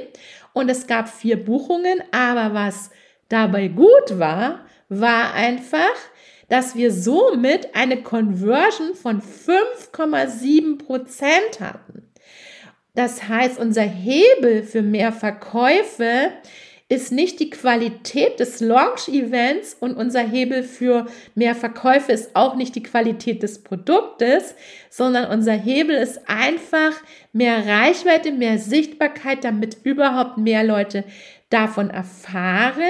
und 0.53 0.69
es 0.69 0.85
gab 0.85 1.09
vier 1.09 1.43
Buchungen, 1.43 2.03
aber 2.11 2.53
was 2.53 2.91
dabei 3.29 3.67
gut 3.67 4.19
war, 4.19 4.65
war 4.89 5.33
einfach, 5.33 5.95
dass 6.49 6.75
wir 6.75 6.91
somit 6.91 7.75
eine 7.75 8.01
Conversion 8.03 8.95
von 8.95 9.21
5,7 9.21 10.77
Prozent 10.83 11.59
hatten. 11.59 12.09
Das 12.95 13.27
heißt, 13.27 13.59
unser 13.59 13.83
Hebel 13.83 14.63
für 14.63 14.81
mehr 14.81 15.13
Verkäufe 15.13 16.31
ist 16.89 17.11
nicht 17.11 17.39
die 17.39 17.51
Qualität 17.51 18.39
des 18.39 18.59
Launch-Events 18.59 19.77
und 19.79 19.95
unser 19.95 20.21
Hebel 20.21 20.63
für 20.63 21.05
mehr 21.35 21.53
Verkäufe 21.53 22.11
ist 22.11 22.35
auch 22.35 22.55
nicht 22.55 22.73
die 22.75 22.81
Qualität 22.81 23.43
des 23.43 23.63
Produktes, 23.63 24.55
sondern 24.89 25.29
unser 25.31 25.53
Hebel 25.53 25.95
ist 25.95 26.27
einfach 26.27 26.93
mehr 27.31 27.65
Reichweite, 27.67 28.31
mehr 28.31 28.57
Sichtbarkeit, 28.57 29.43
damit 29.43 29.77
überhaupt 29.83 30.39
mehr 30.39 30.63
Leute 30.63 31.03
davon 31.51 31.91
erfahren 31.91 32.81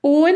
und 0.00 0.34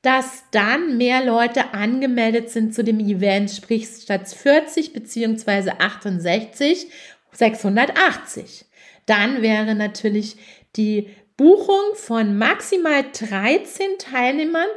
dass 0.00 0.44
dann 0.52 0.96
mehr 0.96 1.22
Leute 1.24 1.74
angemeldet 1.74 2.48
sind 2.48 2.74
zu 2.74 2.82
dem 2.82 2.98
Event, 2.98 3.50
sprich 3.50 3.86
statt 4.02 4.26
40 4.28 4.94
beziehungsweise 4.94 5.80
68 5.80 6.88
680. 7.32 8.64
Dann 9.06 9.42
wäre 9.42 9.74
natürlich 9.74 10.36
die 10.76 11.08
Buchung 11.36 11.94
von 11.94 12.38
maximal 12.38 13.04
13 13.12 13.98
Teilnehmern. 13.98 14.68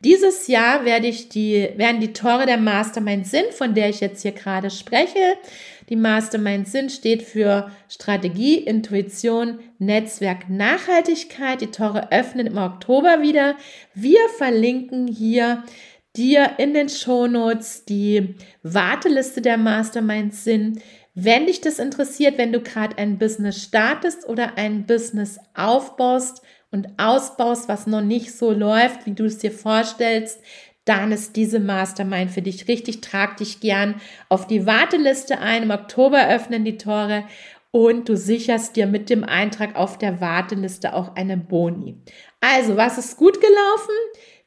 Dieses 0.00 0.46
Jahr 0.46 0.84
werde 0.84 1.08
ich 1.08 1.28
die, 1.28 1.68
werden 1.76 2.00
die 2.00 2.14
Tore 2.14 2.46
der 2.46 2.56
Mastermind 2.56 3.26
Sinn, 3.26 3.44
von 3.50 3.74
der 3.74 3.90
ich 3.90 4.00
jetzt 4.00 4.22
hier 4.22 4.32
gerade 4.32 4.70
spreche. 4.70 5.36
Die 5.88 5.96
Mastermind 5.96 6.68
Sinn 6.68 6.88
steht 6.88 7.22
für 7.22 7.70
Strategie, 7.88 8.56
Intuition, 8.56 9.60
Netzwerk, 9.78 10.48
Nachhaltigkeit. 10.48 11.60
Die 11.60 11.70
Tore 11.70 12.10
öffnen 12.10 12.46
im 12.46 12.56
Oktober 12.56 13.20
wieder. 13.20 13.56
Wir 13.94 14.20
verlinken 14.38 15.06
hier 15.06 15.64
dir 16.16 16.52
in 16.58 16.72
den 16.72 16.88
Shownotes 16.88 17.84
die 17.84 18.36
Warteliste 18.62 19.42
der 19.42 19.58
Mastermind 19.58 20.34
Sinn. 20.34 20.80
Wenn 21.18 21.46
dich 21.46 21.62
das 21.62 21.78
interessiert, 21.78 22.36
wenn 22.36 22.52
du 22.52 22.60
gerade 22.60 22.98
ein 22.98 23.16
Business 23.16 23.62
startest 23.62 24.28
oder 24.28 24.58
ein 24.58 24.84
Business 24.84 25.40
aufbaust 25.54 26.42
und 26.70 26.88
ausbaust, 26.98 27.70
was 27.70 27.86
noch 27.86 28.02
nicht 28.02 28.36
so 28.36 28.52
läuft, 28.52 29.06
wie 29.06 29.14
du 29.14 29.24
es 29.24 29.38
dir 29.38 29.50
vorstellst, 29.50 30.42
dann 30.84 31.12
ist 31.12 31.34
diese 31.34 31.58
Mastermind 31.58 32.30
für 32.30 32.42
dich 32.42 32.68
richtig. 32.68 33.00
Trag 33.00 33.38
dich 33.38 33.60
gern 33.60 33.94
auf 34.28 34.46
die 34.46 34.66
Warteliste 34.66 35.38
ein. 35.38 35.62
Im 35.62 35.70
Oktober 35.70 36.28
öffnen 36.28 36.66
die 36.66 36.76
Tore 36.76 37.24
und 37.70 38.10
du 38.10 38.16
sicherst 38.16 38.76
dir 38.76 38.86
mit 38.86 39.08
dem 39.08 39.24
Eintrag 39.24 39.74
auf 39.74 39.96
der 39.96 40.20
Warteliste 40.20 40.92
auch 40.92 41.16
eine 41.16 41.38
Boni. 41.38 41.96
Also, 42.40 42.76
was 42.76 42.98
ist 42.98 43.16
gut 43.16 43.40
gelaufen? 43.40 43.94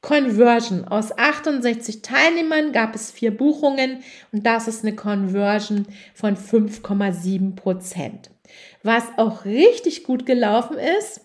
Conversion. 0.02 0.86
Aus 0.86 1.18
68 1.18 2.02
Teilnehmern 2.02 2.72
gab 2.72 2.96
es 2.96 3.12
vier 3.12 3.36
Buchungen 3.36 4.04
und 4.32 4.46
das 4.46 4.68
ist 4.68 4.84
eine 4.84 4.96
Conversion 4.96 5.86
von 6.14 6.38
5,7 6.38 7.56
Prozent. 7.56 8.32
Was 8.84 9.04
auch 9.18 9.46
richtig 9.46 10.04
gut 10.04 10.26
gelaufen 10.26 10.78
ist, 10.78 11.22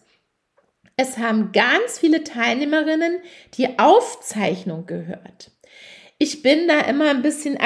es 0.97 1.19
haben 1.19 1.52
ganz 1.52 1.99
viele 1.99 2.23
Teilnehmerinnen 2.23 3.19
die 3.54 3.78
Aufzeichnung 3.78 4.87
gehört. 4.87 5.50
Ich 6.19 6.43
bin 6.43 6.69
da 6.69 6.81
immer 6.81 7.11
ein 7.11 7.23
bisschen 7.23 7.59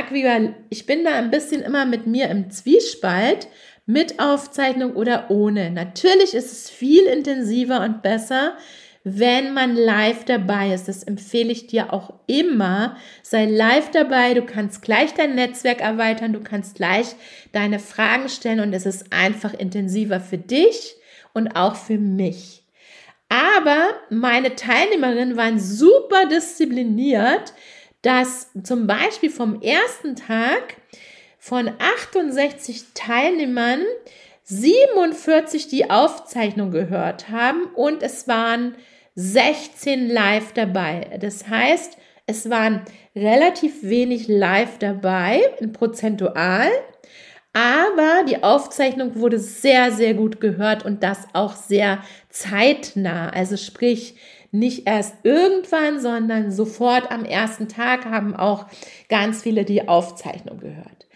ich 0.70 0.86
bin 0.86 1.04
da 1.04 1.14
ein 1.14 1.30
bisschen 1.30 1.60
immer 1.62 1.84
mit 1.84 2.06
mir 2.06 2.28
im 2.30 2.50
Zwiespalt, 2.50 3.48
mit 3.84 4.20
Aufzeichnung 4.20 4.96
oder 4.96 5.30
ohne. 5.30 5.70
Natürlich 5.70 6.34
ist 6.34 6.52
es 6.52 6.70
viel 6.70 7.04
intensiver 7.04 7.82
und 7.82 8.02
besser, 8.02 8.56
wenn 9.16 9.54
man 9.54 9.74
live 9.74 10.24
dabei 10.24 10.74
ist. 10.74 10.88
Das 10.88 11.02
empfehle 11.02 11.52
ich 11.52 11.66
dir 11.66 11.92
auch 11.92 12.14
immer. 12.26 12.96
Sei 13.22 13.46
live 13.46 13.90
dabei. 13.90 14.34
Du 14.34 14.42
kannst 14.42 14.82
gleich 14.82 15.14
dein 15.14 15.34
Netzwerk 15.34 15.80
erweitern. 15.80 16.32
Du 16.32 16.40
kannst 16.40 16.74
gleich 16.74 17.14
deine 17.52 17.78
Fragen 17.78 18.28
stellen 18.28 18.60
und 18.60 18.72
es 18.72 18.86
ist 18.86 19.12
einfach 19.12 19.54
intensiver 19.54 20.20
für 20.20 20.38
dich 20.38 20.96
und 21.32 21.56
auch 21.56 21.76
für 21.76 21.98
mich. 21.98 22.64
Aber 23.28 23.90
meine 24.10 24.54
Teilnehmerinnen 24.54 25.36
waren 25.36 25.58
super 25.58 26.26
diszipliniert, 26.26 27.52
dass 28.02 28.50
zum 28.62 28.86
Beispiel 28.86 29.30
vom 29.30 29.60
ersten 29.60 30.16
Tag 30.16 30.76
von 31.38 31.70
68 31.78 32.84
Teilnehmern 32.94 33.80
47 34.44 35.68
die 35.68 35.90
Aufzeichnung 35.90 36.70
gehört 36.70 37.28
haben 37.28 37.64
und 37.74 38.02
es 38.02 38.26
waren 38.28 38.74
16 39.20 40.08
live 40.08 40.52
dabei. 40.52 41.18
Das 41.18 41.48
heißt, 41.48 41.98
es 42.26 42.50
waren 42.50 42.82
relativ 43.16 43.82
wenig 43.82 44.28
live 44.28 44.78
dabei, 44.78 45.40
in 45.58 45.72
prozentual, 45.72 46.68
aber 47.52 48.22
die 48.28 48.44
Aufzeichnung 48.44 49.16
wurde 49.16 49.40
sehr, 49.40 49.90
sehr 49.90 50.14
gut 50.14 50.40
gehört 50.40 50.84
und 50.84 51.02
das 51.02 51.26
auch 51.32 51.56
sehr 51.56 51.98
zeitnah. 52.28 53.30
Also 53.30 53.56
sprich, 53.56 54.14
nicht 54.52 54.86
erst 54.86 55.16
irgendwann, 55.24 55.98
sondern 55.98 56.52
sofort 56.52 57.10
am 57.10 57.24
ersten 57.24 57.66
Tag 57.66 58.04
haben 58.04 58.36
auch 58.36 58.66
ganz 59.08 59.42
viele 59.42 59.64
die 59.64 59.88
Aufzeichnung 59.88 60.60
gehört. 60.60 61.08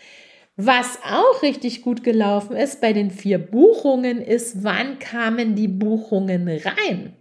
Was 0.56 0.98
auch 1.08 1.42
richtig 1.42 1.82
gut 1.82 2.02
gelaufen 2.02 2.56
ist 2.56 2.80
bei 2.80 2.92
den 2.92 3.12
vier 3.12 3.38
Buchungen 3.38 4.20
ist, 4.20 4.64
wann 4.64 4.98
kamen 4.98 5.54
die 5.54 5.68
Buchungen 5.68 6.48
rein? 6.48 7.16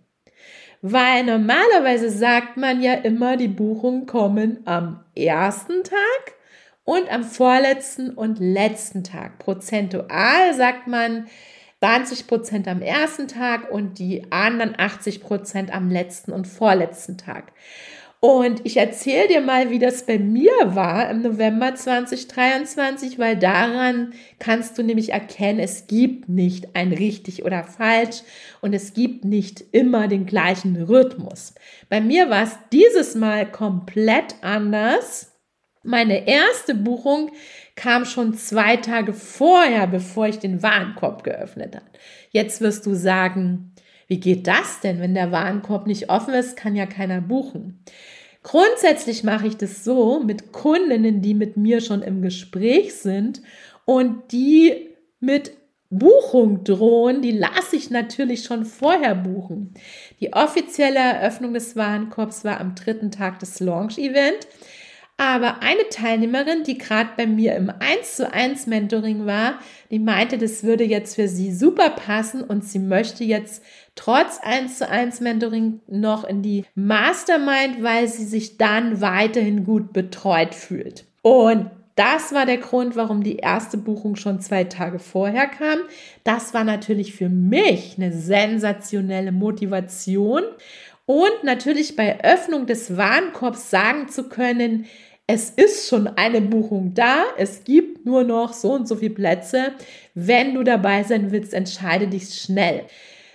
Weil 0.81 1.23
normalerweise 1.23 2.09
sagt 2.09 2.57
man 2.57 2.81
ja 2.81 2.93
immer, 2.93 3.37
die 3.37 3.47
Buchungen 3.47 4.07
kommen 4.07 4.61
am 4.65 5.03
ersten 5.15 5.83
Tag 5.83 6.35
und 6.83 7.11
am 7.11 7.23
vorletzten 7.23 8.09
und 8.09 8.39
letzten 8.39 9.03
Tag. 9.03 9.37
Prozentual 9.37 10.53
sagt 10.55 10.87
man 10.87 11.27
20 11.81 12.27
Prozent 12.27 12.67
am 12.67 12.81
ersten 12.81 13.27
Tag 13.27 13.71
und 13.71 13.99
die 13.99 14.31
anderen 14.31 14.73
80 14.77 15.21
Prozent 15.21 15.73
am 15.73 15.89
letzten 15.89 16.31
und 16.31 16.47
vorletzten 16.47 17.17
Tag. 17.17 17.53
Und 18.23 18.63
ich 18.67 18.77
erzähle 18.77 19.27
dir 19.29 19.41
mal, 19.41 19.71
wie 19.71 19.79
das 19.79 20.05
bei 20.05 20.19
mir 20.19 20.51
war 20.63 21.09
im 21.09 21.23
November 21.23 21.73
2023, 21.73 23.17
weil 23.17 23.35
daran 23.35 24.13
kannst 24.37 24.77
du 24.77 24.83
nämlich 24.83 25.11
erkennen, 25.11 25.57
es 25.57 25.87
gibt 25.87 26.29
nicht 26.29 26.75
ein 26.75 26.93
richtig 26.93 27.43
oder 27.43 27.63
falsch 27.63 28.21
und 28.61 28.73
es 28.73 28.93
gibt 28.93 29.25
nicht 29.25 29.63
immer 29.71 30.07
den 30.07 30.27
gleichen 30.27 30.83
Rhythmus. 30.83 31.55
Bei 31.89 31.99
mir 31.99 32.29
war 32.29 32.43
es 32.43 32.55
dieses 32.71 33.15
Mal 33.15 33.49
komplett 33.49 34.35
anders. 34.41 35.33
Meine 35.81 36.27
erste 36.27 36.75
Buchung 36.75 37.31
kam 37.75 38.05
schon 38.05 38.35
zwei 38.35 38.77
Tage 38.77 39.13
vorher, 39.13 39.87
bevor 39.87 40.27
ich 40.27 40.37
den 40.37 40.61
Warenkorb 40.61 41.23
geöffnet 41.23 41.75
habe. 41.75 41.89
Jetzt 42.29 42.61
wirst 42.61 42.85
du 42.85 42.93
sagen, 42.93 43.73
wie 44.11 44.19
geht 44.19 44.45
das 44.45 44.81
denn? 44.81 44.99
Wenn 44.99 45.13
der 45.13 45.31
Warenkorb 45.31 45.87
nicht 45.87 46.09
offen 46.09 46.33
ist, 46.33 46.57
kann 46.57 46.75
ja 46.75 46.85
keiner 46.85 47.21
buchen. 47.21 47.81
Grundsätzlich 48.43 49.23
mache 49.23 49.47
ich 49.47 49.55
das 49.55 49.85
so 49.85 50.19
mit 50.19 50.51
Kundinnen, 50.51 51.21
die 51.21 51.33
mit 51.33 51.55
mir 51.55 51.79
schon 51.79 52.01
im 52.01 52.21
Gespräch 52.21 52.93
sind 52.93 53.41
und 53.85 54.33
die 54.33 54.89
mit 55.21 55.53
Buchung 55.89 56.65
drohen, 56.65 57.21
die 57.21 57.31
lasse 57.31 57.77
ich 57.77 57.89
natürlich 57.89 58.43
schon 58.43 58.65
vorher 58.65 59.15
buchen. 59.15 59.75
Die 60.19 60.33
offizielle 60.33 60.99
Eröffnung 60.99 61.53
des 61.53 61.77
Warenkorbs 61.77 62.43
war 62.43 62.59
am 62.59 62.75
dritten 62.75 63.11
Tag 63.11 63.39
des 63.39 63.61
Launch-Event. 63.61 64.45
Aber 65.17 65.61
eine 65.61 65.87
Teilnehmerin, 65.89 66.63
die 66.63 66.79
gerade 66.79 67.11
bei 67.15 67.27
mir 67.27 67.55
im 67.55 67.69
1 67.69 68.15
zu 68.15 68.33
1 68.33 68.65
Mentoring 68.65 69.27
war, 69.27 69.59
die 69.91 69.99
meinte, 69.99 70.37
das 70.39 70.63
würde 70.63 70.83
jetzt 70.83 71.15
für 71.15 71.27
sie 71.27 71.53
super 71.53 71.91
passen 71.91 72.41
und 72.43 72.63
sie 72.65 72.79
möchte 72.79 73.23
jetzt 73.23 73.63
trotz 73.95 74.39
1 74.41 74.79
zu 74.79 74.89
1 74.89 75.19
Mentoring 75.21 75.81
noch 75.87 76.23
in 76.23 76.41
die 76.41 76.65
Mastermind, 76.73 77.83
weil 77.83 78.07
sie 78.07 78.25
sich 78.25 78.57
dann 78.57 79.01
weiterhin 79.01 79.63
gut 79.63 79.93
betreut 79.93 80.55
fühlt. 80.55 81.05
Und 81.21 81.69
das 81.95 82.33
war 82.33 82.45
der 82.45 82.57
Grund, 82.57 82.95
warum 82.95 83.21
die 83.21 83.35
erste 83.35 83.77
Buchung 83.77 84.15
schon 84.15 84.39
zwei 84.39 84.63
Tage 84.63 84.97
vorher 84.97 85.47
kam. 85.47 85.79
Das 86.23 86.53
war 86.53 86.63
natürlich 86.63 87.13
für 87.13 87.29
mich 87.29 87.95
eine 87.97 88.13
sensationelle 88.13 89.31
Motivation. 89.31 90.43
Und 91.05 91.43
natürlich 91.43 91.95
bei 91.95 92.23
Öffnung 92.23 92.65
des 92.65 92.95
Warenkorbs 92.95 93.69
sagen 93.69 94.07
zu 94.07 94.29
können, 94.29 94.85
es 95.27 95.49
ist 95.49 95.87
schon 95.87 96.07
eine 96.07 96.41
Buchung 96.41 96.93
da, 96.93 97.23
es 97.37 97.63
gibt 97.63 98.05
nur 98.05 98.23
noch 98.23 98.53
so 98.53 98.73
und 98.73 98.87
so 98.87 98.97
viele 98.97 99.13
Plätze. 99.13 99.73
Wenn 100.13 100.55
du 100.55 100.63
dabei 100.63 101.03
sein 101.03 101.31
willst, 101.31 101.53
entscheide 101.53 102.07
dich 102.07 102.33
schnell. 102.33 102.85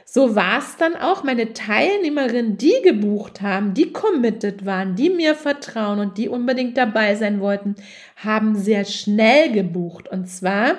So 0.05 0.37
war 0.37 0.59
es 0.59 0.76
dann 0.76 0.94
auch. 0.94 1.24
Meine 1.24 1.52
Teilnehmerinnen, 1.52 2.59
die 2.59 2.74
gebucht 2.85 3.42
haben, 3.42 3.74
die 3.74 3.92
committed 3.92 4.64
waren, 4.64 4.94
die 4.94 5.11
mir 5.11 5.35
vertrauen 5.35 5.98
und 5.98 6.16
die 6.16 6.29
unbedingt 6.29 6.76
dabei 6.76 7.16
sein 7.16 7.40
wollten, 7.40 7.74
haben 8.16 8.57
sehr 8.57 8.85
schnell 8.85 9.50
gebucht. 9.52 10.09
Und 10.09 10.29
zwar 10.29 10.76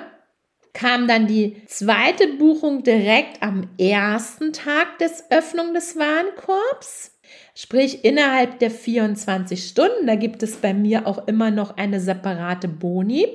kam 0.72 1.08
dann 1.08 1.26
die 1.26 1.62
zweite 1.66 2.28
Buchung 2.38 2.82
direkt 2.82 3.42
am 3.42 3.68
ersten 3.78 4.52
Tag 4.52 4.98
des 4.98 5.24
Öffnung 5.30 5.74
des 5.74 5.96
Warenkorbs. 5.96 7.12
Sprich, 7.54 8.04
innerhalb 8.04 8.58
der 8.58 8.70
24 8.70 9.66
Stunden, 9.66 10.06
da 10.06 10.14
gibt 10.14 10.42
es 10.42 10.56
bei 10.56 10.72
mir 10.72 11.06
auch 11.06 11.26
immer 11.26 11.50
noch 11.50 11.76
eine 11.76 12.00
separate 12.00 12.68
Boni. 12.68 13.26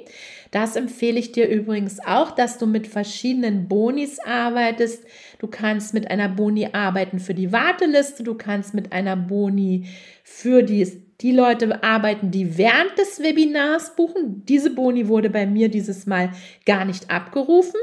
Das 0.52 0.76
empfehle 0.76 1.20
ich 1.20 1.32
dir 1.32 1.50
übrigens 1.50 2.00
auch, 2.00 2.32
dass 2.32 2.58
du 2.58 2.66
mit 2.66 2.88
verschiedenen 2.88 3.68
Bonis 3.68 4.20
arbeitest. 4.20 5.04
Du 5.40 5.48
kannst 5.48 5.94
mit 5.94 6.10
einer 6.10 6.30
Boni 6.30 6.70
arbeiten 6.72 7.20
für 7.20 7.34
die 7.34 7.52
Warteliste, 7.52 8.24
du 8.24 8.36
kannst 8.36 8.74
mit 8.74 8.94
einer 8.94 9.16
Boni 9.18 9.88
für 10.24 10.64
die 10.64 11.03
die 11.24 11.32
Leute 11.32 11.82
arbeiten, 11.84 12.32
die 12.32 12.58
während 12.58 12.98
des 12.98 13.22
Webinars 13.24 13.96
buchen. 13.96 14.44
Diese 14.46 14.70
Boni 14.70 15.08
wurde 15.08 15.30
bei 15.30 15.48
mir 15.48 15.70
dieses 15.70 16.06
Mal 16.06 16.32
gar 16.66 16.84
nicht 16.84 17.10
abgerufen. 17.10 17.80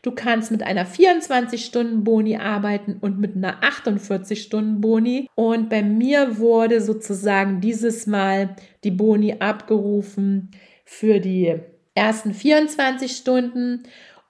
Du 0.00 0.10
kannst 0.12 0.50
mit 0.50 0.62
einer 0.62 0.86
24-Stunden-Boni 0.86 2.38
arbeiten 2.38 2.96
und 3.00 3.20
mit 3.20 3.36
einer 3.36 3.62
48-Stunden-Boni. 3.62 5.28
Und 5.34 5.68
bei 5.68 5.82
mir 5.82 6.38
wurde 6.38 6.80
sozusagen 6.80 7.60
dieses 7.60 8.06
Mal 8.06 8.56
die 8.84 8.90
Boni 8.90 9.34
abgerufen 9.38 10.50
für 10.86 11.20
die 11.20 11.56
ersten 11.94 12.32
24 12.32 13.12
Stunden 13.12 13.82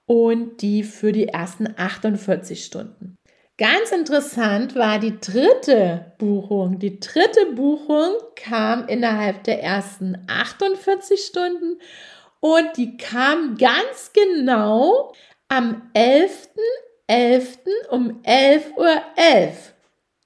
und 0.05 0.61
die 0.61 0.83
für 0.83 1.13
die 1.13 1.29
ersten 1.29 1.67
48 1.77 2.65
Stunden. 2.65 3.18
Ganz 3.59 3.91
interessant 3.91 4.73
war 4.75 4.99
die 4.99 5.19
dritte 5.19 6.13
Buchung. 6.17 6.79
Die 6.79 6.97
dritte 6.97 7.45
Buchung 7.55 8.15
kam 8.37 8.87
innerhalb 8.87 9.43
der 9.43 9.61
ersten 9.61 10.17
48 10.27 11.19
Stunden 11.19 11.77
und 12.39 12.77
die 12.77 12.95
kam 12.95 13.57
ganz 13.57 14.13
genau 14.13 15.13
am 15.49 15.91
11.11. 15.93 16.47
.11. 17.09 17.57
um 17.89 18.21
11.11 18.21 18.77
Uhr. 18.77 19.01
.11 19.17 19.78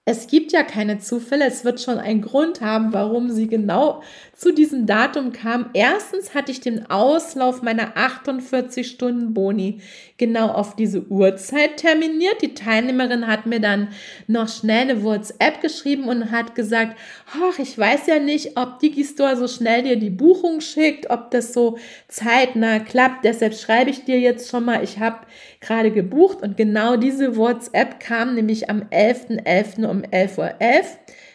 es 0.06 0.28
gibt 0.28 0.52
ja 0.52 0.64
keine 0.64 1.00
Zufälle. 1.00 1.46
Es 1.46 1.64
wird 1.64 1.80
schon 1.80 1.98
einen 1.98 2.22
Grund 2.22 2.60
haben, 2.60 2.92
warum 2.92 3.30
sie 3.30 3.48
genau 3.48 4.04
zu 4.36 4.52
diesem 4.52 4.86
Datum 4.86 5.32
kam. 5.32 5.70
Erstens 5.74 6.36
hatte 6.36 6.52
ich 6.52 6.60
den 6.60 6.90
Auslauf 6.90 7.62
meiner 7.62 7.96
48 7.96 8.86
Stunden 8.86 9.34
Boni 9.34 9.80
genau 10.18 10.50
auf 10.50 10.76
diese 10.76 11.08
Uhrzeit 11.08 11.78
terminiert. 11.78 12.42
Die 12.42 12.54
Teilnehmerin 12.54 13.28
hat 13.28 13.46
mir 13.46 13.62
dann 13.62 13.90
noch 14.28 14.50
schnell 14.50 14.90
eine 14.90 15.04
WhatsApp 15.04 15.62
geschrieben 15.62 16.10
und 16.10 16.32
hat 16.32 16.54
gesagt, 16.54 16.98
ach, 17.32 17.58
ich 17.60 17.78
weiß 17.78 18.08
ja 18.08 18.20
nicht, 18.20 18.58
ob 18.58 18.80
Digistore 18.80 19.38
so 19.38 19.48
schnell 19.48 19.84
dir 19.84 19.96
die 19.96 20.10
Buchung 20.10 20.60
schickt, 20.60 21.10
ob 21.10 21.32
das 21.32 21.54
so 21.54 21.78
zeitnah 22.10 22.80
klappt. 22.80 23.24
Deshalb 23.24 23.54
schreibe 23.54 23.90
ich 23.90 24.04
dir 24.04 24.20
jetzt 24.20 24.50
schon 24.50 24.66
mal, 24.66 24.84
ich 24.84 25.00
habe 25.00 25.20
gerade 25.62 25.92
gebucht 25.92 26.42
und 26.42 26.58
genau 26.58 26.98
diese 26.98 27.38
WhatsApp 27.38 28.02
kam 28.02 28.36
nämlich 28.36 28.70
am 28.70 28.82
11.11. 28.82 29.44
.11. 29.46 29.93
um 29.94 30.02
11.11 30.02 30.38
Uhr. 30.38 30.54
.11. 30.60 30.86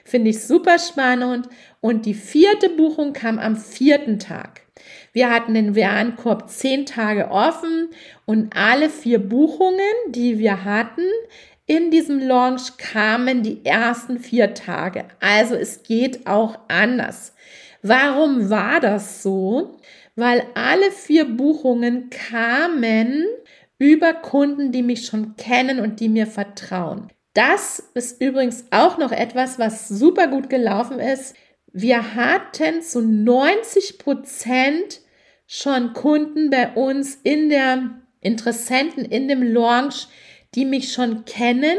Finde 0.05 0.31
ich 0.31 0.43
super 0.43 0.79
spannend. 0.79 1.49
Und 1.81 2.07
die 2.07 2.15
vierte 2.15 2.69
Buchung 2.69 3.13
kam 3.13 3.39
am 3.39 3.57
vierten 3.57 4.19
Tag. 4.19 4.63
Wir 5.13 5.31
hatten 5.31 5.55
den 5.55 5.75
Warenkorb 5.75 6.49
zehn 6.49 6.87
Tage 6.87 7.31
offen 7.31 7.89
und 8.27 8.55
alle 8.57 8.91
vier 8.91 9.19
Buchungen, 9.19 9.81
die 10.09 10.39
wir 10.39 10.65
hatten, 10.65 11.03
in 11.67 11.91
diesem 11.91 12.19
Launch 12.21 12.79
kamen 12.79 13.43
die 13.43 13.63
ersten 13.65 14.19
vier 14.19 14.55
Tage. 14.55 15.05
Also 15.21 15.55
es 15.55 15.83
geht 15.83 16.27
auch 16.27 16.59
anders. 16.69 17.35
Warum 17.83 18.49
war 18.49 18.81
das 18.81 19.23
so? 19.23 19.79
Weil 20.17 20.47
alle 20.55 20.91
vier 20.91 21.27
Buchungen 21.27 22.09
kamen 22.09 23.25
über 23.79 24.15
Kunden, 24.15 24.73
die 24.73 24.83
mich 24.83 25.05
schon 25.05 25.37
kennen 25.37 25.79
und 25.79 26.01
die 26.01 26.09
mir 26.09 26.27
vertrauen. 26.27 27.09
Das 27.39 27.81
ist 27.95 28.21
übrigens 28.21 28.65
auch 28.73 28.99
noch 28.99 29.13
etwas, 29.13 29.61
was 29.61 29.89
super 29.89 30.27
gut 30.27 30.51
gelaufen 30.51 30.99
ist. 30.99 31.37
Wir 31.73 32.17
hatten 32.17 32.83
zu 32.83 33.01
90 33.01 33.99
Prozent 33.99 35.03
schon 35.47 35.93
Kunden 35.93 36.51
bei 36.51 36.73
uns 36.73 37.15
in 37.23 37.49
der 37.49 37.91
Interessenten 38.21 39.05
in 39.05 39.29
dem 39.29 39.45
Launch, 39.45 40.09
die 40.57 40.65
mich 40.65 40.93
schon 40.93 41.27
kennen, 41.27 41.79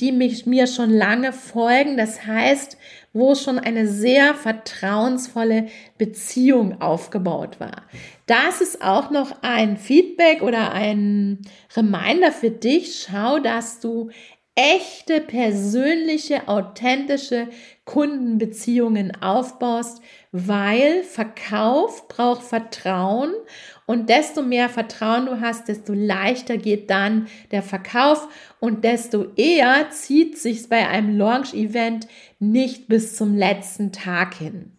die 0.00 0.10
mich 0.10 0.46
mir 0.46 0.66
schon 0.66 0.88
lange 0.88 1.34
folgen. 1.34 1.98
Das 1.98 2.26
heißt, 2.26 2.78
wo 3.12 3.34
schon 3.34 3.58
eine 3.58 3.86
sehr 3.86 4.34
vertrauensvolle 4.34 5.66
Beziehung 5.98 6.80
aufgebaut 6.80 7.60
war. 7.60 7.82
Das 8.26 8.60
ist 8.60 8.82
auch 8.82 9.10
noch 9.10 9.42
ein 9.42 9.76
Feedback 9.76 10.42
oder 10.42 10.72
ein 10.72 11.42
Reminder 11.76 12.32
für 12.32 12.50
dich. 12.50 13.06
Schau, 13.06 13.38
dass 13.38 13.80
du 13.80 14.10
echte, 14.54 15.20
persönliche, 15.20 16.46
authentische 16.46 17.48
Kundenbeziehungen 17.84 19.20
aufbaust, 19.20 20.00
weil 20.30 21.02
Verkauf 21.02 22.06
braucht 22.08 22.44
Vertrauen 22.44 23.34
und 23.86 24.08
desto 24.08 24.42
mehr 24.42 24.68
Vertrauen 24.68 25.26
du 25.26 25.40
hast, 25.40 25.68
desto 25.68 25.92
leichter 25.92 26.56
geht 26.56 26.88
dann 26.88 27.26
der 27.50 27.62
Verkauf 27.62 28.28
und 28.60 28.84
desto 28.84 29.26
eher 29.36 29.90
zieht 29.90 30.38
sich 30.38 30.68
bei 30.68 30.88
einem 30.88 31.18
Launch-Event 31.18 32.06
nicht 32.38 32.86
bis 32.88 33.16
zum 33.16 33.36
letzten 33.36 33.92
Tag 33.92 34.34
hin. 34.34 34.72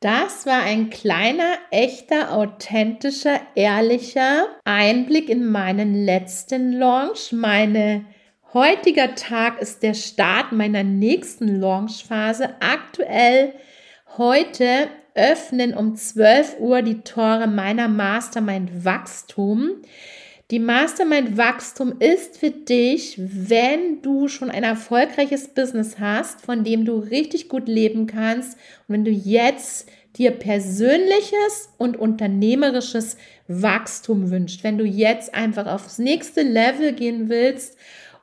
Das 0.00 0.46
war 0.46 0.62
ein 0.62 0.90
kleiner, 0.90 1.58
echter, 1.70 2.32
authentischer, 2.32 3.40
ehrlicher 3.54 4.48
Einblick 4.64 5.28
in 5.28 5.46
meinen 5.46 5.94
letzten 5.94 6.72
Launch, 6.72 7.30
meine 7.30 8.04
Heutiger 8.54 9.14
Tag 9.14 9.62
ist 9.62 9.82
der 9.82 9.94
Start 9.94 10.52
meiner 10.52 10.84
nächsten 10.84 11.58
Launchphase. 11.58 12.50
Aktuell 12.60 13.54
heute 14.18 14.88
öffnen 15.14 15.72
um 15.72 15.96
12 15.96 16.56
Uhr 16.60 16.82
die 16.82 17.00
Tore 17.00 17.46
meiner 17.46 17.88
Mastermind 17.88 18.84
Wachstum. 18.84 19.70
Die 20.50 20.58
Mastermind 20.58 21.38
Wachstum 21.38 21.94
ist 21.98 22.36
für 22.36 22.50
dich, 22.50 23.18
wenn 23.18 24.02
du 24.02 24.28
schon 24.28 24.50
ein 24.50 24.64
erfolgreiches 24.64 25.48
Business 25.48 25.98
hast, 25.98 26.42
von 26.42 26.62
dem 26.62 26.84
du 26.84 26.98
richtig 26.98 27.48
gut 27.48 27.68
leben 27.68 28.06
kannst 28.06 28.58
und 28.86 28.92
wenn 28.92 29.04
du 29.06 29.10
jetzt 29.10 29.88
dir 30.18 30.30
persönliches 30.30 31.70
und 31.78 31.96
unternehmerisches 31.96 33.16
Wachstum 33.48 34.30
wünscht, 34.30 34.62
wenn 34.62 34.76
du 34.76 34.84
jetzt 34.84 35.34
einfach 35.34 35.66
aufs 35.66 35.96
nächste 35.96 36.42
Level 36.42 36.92
gehen 36.92 37.30
willst 37.30 37.78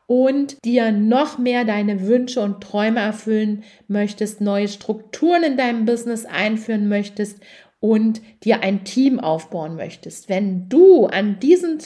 und 0.10 0.58
dir 0.66 0.92
noch 0.92 1.38
mehr 1.38 1.66
deine 1.66 2.08
Wünsche 2.08 2.42
und 2.42 2.62
Träume 2.62 3.00
erfüllen 3.00 3.64
möchtest, 3.88 4.42
neue 4.42 4.68
Strukturen 4.68 5.44
in 5.44 5.56
deinem 5.56 5.86
Business 5.86 6.26
einführen 6.26 6.90
möchtest 6.90 7.40
und 7.80 8.20
dir 8.44 8.64
ein 8.64 8.84
Team 8.86 9.20
aufbauen 9.20 9.76
möchtest. 9.76 10.28
Wenn 10.28 10.68
du 10.68 11.06
an 11.06 11.40
diesem 11.40 11.78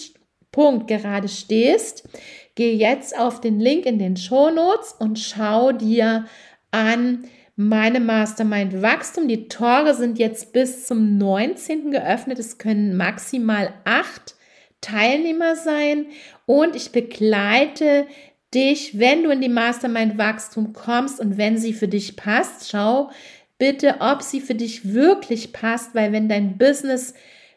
Punkt 0.53 0.87
gerade 0.87 1.27
stehst, 1.27 2.07
geh 2.55 2.73
jetzt 2.73 3.19
auf 3.19 3.41
den 3.41 3.59
Link 3.59 3.85
in 3.85 3.99
den 3.99 4.15
Show 4.15 4.51
Notes 4.51 4.95
und 4.97 5.19
schau 5.19 5.73
dir 5.73 6.23
an 6.71 7.25
meine 7.57 7.99
Mastermind 7.99 8.81
Wachstum. 8.81 9.27
Die 9.27 9.49
Tore 9.49 9.95
sind 9.95 10.17
jetzt 10.17 10.53
bis 10.53 10.87
zum 10.87 11.17
19. 11.17 11.91
geöffnet. 11.91 12.39
Es 12.39 12.57
können 12.57 12.95
maximal 12.95 13.73
acht 13.83 14.35
Teilnehmer 14.83 15.55
sein 15.55 16.05
und 16.45 16.75
ich 16.75 16.91
begleite 16.91 18.05
dich, 18.53 18.99
wenn 18.99 19.23
du 19.23 19.31
in 19.31 19.41
die 19.41 19.49
Mastermind 19.49 20.17
Wachstum 20.17 20.73
kommst 20.73 21.19
und 21.19 21.37
wenn 21.37 21.57
sie 21.57 21.73
für 21.73 21.87
dich 21.87 22.15
passt. 22.15 22.69
Schau 22.69 23.09
bitte, 23.57 23.95
ob 23.99 24.21
sie 24.21 24.41
für 24.41 24.55
dich 24.55 24.93
wirklich 24.93 25.53
passt, 25.53 25.95
weil 25.95 26.11
wenn 26.11 26.29
dein 26.29 26.57
Business 26.57 27.13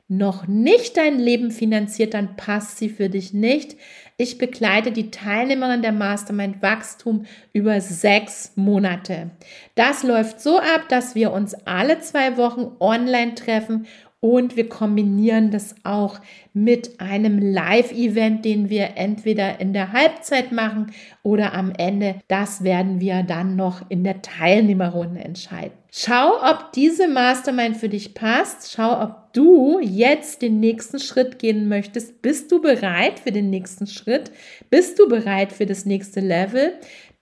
noch 0.08 0.46
nicht 0.46 0.96
dein 0.96 1.18
Leben 1.18 1.50
finanziert, 1.50 2.14
dann 2.14 2.36
passt 2.36 2.78
sie 2.78 2.88
für 2.88 3.08
dich 3.08 3.32
nicht. 3.32 3.76
Ich 4.16 4.38
begleite 4.38 4.92
die 4.92 5.10
Teilnehmerin 5.10 5.82
der 5.82 5.92
Mastermind 5.92 6.62
Wachstum 6.62 7.26
über 7.52 7.80
sechs 7.80 8.52
Monate. 8.54 9.30
Das 9.74 10.04
läuft 10.04 10.40
so 10.40 10.58
ab, 10.58 10.88
dass 10.88 11.16
wir 11.16 11.32
uns 11.32 11.54
alle 11.66 11.98
zwei 11.98 12.36
Wochen 12.36 12.76
online 12.78 13.34
treffen 13.34 13.86
und 14.20 14.56
wir 14.56 14.68
kombinieren 14.68 15.50
das 15.50 15.74
auch 15.84 16.20
mit 16.52 17.00
einem 17.00 17.38
Live-Event, 17.38 18.44
den 18.44 18.70
wir 18.70 18.96
entweder 18.96 19.60
in 19.60 19.72
der 19.72 19.92
Halbzeit 19.92 20.52
machen 20.52 20.92
oder 21.22 21.52
am 21.52 21.70
Ende. 21.76 22.16
Das 22.28 22.64
werden 22.64 22.98
wir 23.00 23.22
dann 23.22 23.56
noch 23.56 23.90
in 23.90 24.04
der 24.04 24.22
Teilnehmerrunde 24.22 25.20
entscheiden. 25.20 25.76
Schau, 25.92 26.34
ob 26.42 26.72
diese 26.72 27.08
Mastermind 27.08 27.76
für 27.76 27.88
dich 27.88 28.14
passt. 28.14 28.72
Schau, 28.72 29.02
ob 29.02 29.32
du 29.32 29.78
jetzt 29.80 30.42
den 30.42 30.60
nächsten 30.60 30.98
Schritt 30.98 31.38
gehen 31.38 31.68
möchtest. 31.68 32.20
Bist 32.20 32.52
du 32.52 32.60
bereit 32.60 33.18
für 33.18 33.32
den 33.32 33.48
nächsten 33.48 33.86
Schritt? 33.86 34.30
Bist 34.68 34.98
du 34.98 35.08
bereit 35.08 35.52
für 35.52 35.66
das 35.66 35.86
nächste 35.86 36.20
Level? 36.20 36.74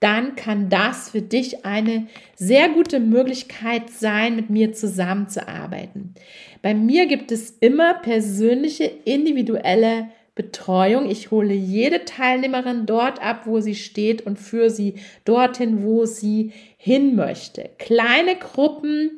Dann 0.05 0.35
kann 0.35 0.69
das 0.69 1.09
für 1.09 1.23
dich 1.23 1.65
eine 1.65 2.05
sehr 2.35 2.69
gute 2.69 2.99
Möglichkeit 2.99 3.89
sein, 3.89 4.35
mit 4.35 4.51
mir 4.51 4.71
zusammenzuarbeiten. 4.71 6.13
Bei 6.61 6.75
mir 6.75 7.07
gibt 7.07 7.31
es 7.31 7.49
immer 7.49 7.95
persönliche, 7.95 8.83
individuelle 8.83 10.09
Betreuung. 10.35 11.09
Ich 11.09 11.31
hole 11.31 11.55
jede 11.55 12.05
Teilnehmerin 12.05 12.85
dort 12.85 13.19
ab, 13.19 13.47
wo 13.47 13.61
sie 13.61 13.73
steht 13.73 14.21
und 14.27 14.37
führe 14.37 14.69
sie 14.69 14.93
dorthin, 15.23 15.81
wo 15.81 16.05
sie 16.05 16.51
hin 16.77 17.15
möchte. 17.15 17.71
Kleine 17.79 18.35
Gruppen, 18.35 19.17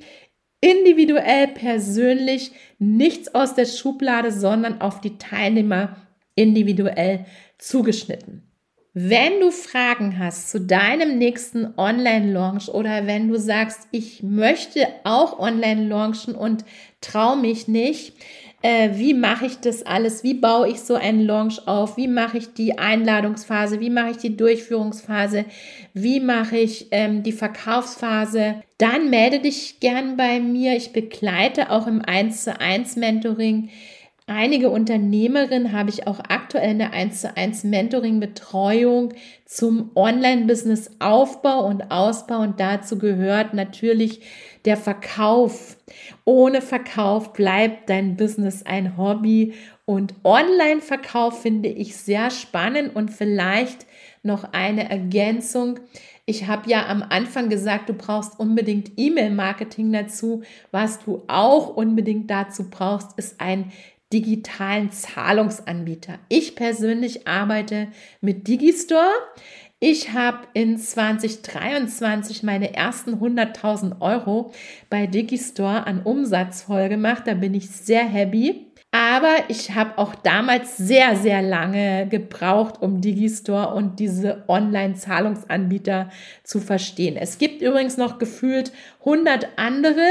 individuell, 0.62 1.50
persönlich, 1.50 2.52
nichts 2.80 3.36
aus 3.36 3.56
der 3.56 3.66
Schublade, 3.66 4.32
sondern 4.32 4.80
auf 4.80 5.02
die 5.02 5.18
Teilnehmer 5.18 5.98
individuell 6.36 7.26
zugeschnitten. 7.58 8.47
Wenn 9.00 9.42
du 9.42 9.52
Fragen 9.52 10.18
hast 10.18 10.50
zu 10.50 10.60
deinem 10.60 11.20
nächsten 11.20 11.72
Online-Launch 11.78 12.70
oder 12.70 13.06
wenn 13.06 13.28
du 13.28 13.38
sagst, 13.38 13.88
ich 13.92 14.24
möchte 14.24 14.88
auch 15.04 15.38
online 15.38 15.88
launchen 15.88 16.34
und 16.34 16.66
traue 17.00 17.38
mich 17.38 17.68
nicht, 17.68 18.14
äh, 18.64 18.90
wie 18.98 19.14
mache 19.14 19.46
ich 19.46 19.60
das 19.60 19.86
alles? 19.86 20.24
Wie 20.24 20.34
baue 20.34 20.70
ich 20.70 20.80
so 20.80 20.96
einen 20.96 21.22
Launch 21.28 21.68
auf? 21.68 21.96
Wie 21.96 22.08
mache 22.08 22.40
ich 22.40 22.56
die 22.56 22.80
Einladungsphase? 22.80 23.80
Wie 23.80 23.92
mache 23.92 24.10
ich 24.10 24.18
die 24.18 24.36
Durchführungsphase? 24.36 25.46
Wie 25.94 26.20
mache 26.20 26.58
ich 26.58 26.88
ähm, 26.90 27.22
die 27.22 27.34
Verkaufsphase? 27.34 28.64
Dann 28.80 29.12
melde 29.12 29.42
dich 29.42 29.80
gern 29.80 30.18
bei 30.18 30.40
mir. 30.40 30.76
Ich 30.76 30.92
begleite 30.92 31.70
auch 31.70 31.86
im 31.86 32.02
1 32.02 32.46
zu 32.46 32.60
1 32.60 32.96
Mentoring 32.96 33.70
einige 34.28 34.70
Unternehmerinnen 34.70 35.72
habe 35.72 35.90
ich 35.90 36.06
auch 36.06 36.20
aktuell 36.20 36.70
eine 36.70 36.94
1 36.94 37.22
zu 37.22 37.36
1 37.36 37.64
Mentoring-Betreuung 37.64 39.14
zum 39.46 39.92
Online-Business-Aufbau 39.96 41.66
und 41.66 41.90
Ausbau. 41.90 42.42
Und 42.42 42.60
dazu 42.60 43.00
gehört 43.00 43.54
natürlich 43.54 44.22
der 44.66 44.78
Verkauf. 44.78 45.78
Ohne 46.26 46.62
Verkauf 46.62 47.34
bleibt 47.34 47.90
dein 47.90 48.18
Business 48.18 48.64
ein 48.64 48.98
Hobby. 48.98 49.54
Und 49.86 50.14
Online-Verkauf 50.24 51.42
finde 51.42 51.70
ich 51.70 51.96
sehr 51.96 52.30
spannend 52.30 52.96
und 52.96 53.10
vielleicht 53.10 53.88
noch 54.22 54.52
eine 54.52 54.90
Ergänzung. 54.90 55.80
Ich 56.26 56.46
habe 56.46 56.70
ja 56.70 56.88
am 56.88 57.02
Anfang 57.08 57.48
gesagt, 57.48 57.88
du 57.88 57.94
brauchst 57.94 58.38
unbedingt 58.38 58.92
E-Mail-Marketing 58.98 59.94
dazu. 59.94 60.44
Was 60.72 61.00
du 61.00 61.24
auch 61.28 61.74
unbedingt 61.76 62.30
dazu 62.30 62.70
brauchst, 62.70 63.18
ist 63.18 63.40
ein 63.40 63.72
digitalen 64.14 64.92
Zahlungsanbieter. 64.92 66.20
Ich 66.30 66.56
persönlich 66.56 67.28
arbeite 67.28 67.88
mit 68.22 68.48
Digistore. 68.48 69.12
Ich 69.80 70.14
habe 70.14 70.40
in 70.54 70.78
2023 70.78 72.42
meine 72.42 72.74
ersten 72.74 73.16
100.000 73.16 74.02
Euro 74.02 74.52
bei 74.90 75.06
Digistore 75.06 75.86
an 75.86 76.02
Umsatz 76.04 76.64
voll 76.64 76.90
gemacht. 76.90 77.24
Da 77.26 77.36
bin 77.36 77.54
ich 77.54 77.70
sehr 77.70 78.06
happy. 78.06 78.68
Aber 78.92 79.36
ich 79.50 79.76
habe 79.76 79.98
auch 79.98 80.16
damals 80.16 80.78
sehr, 80.78 81.18
sehr 81.18 81.42
lange 81.42 82.08
gebraucht, 82.08 82.82
um 82.82 83.02
Digistore 83.02 83.76
und 83.76 84.00
diese 84.00 84.46
Online-Zahlungsanbieter 84.48 86.10
zu 86.44 86.60
verstehen. 86.60 87.18
Es 87.18 87.38
gibt 87.38 87.62
übrigens 87.62 87.98
noch 87.98 88.18
gefühlt 88.18 88.72
100 89.02 89.50
andere, 89.58 90.06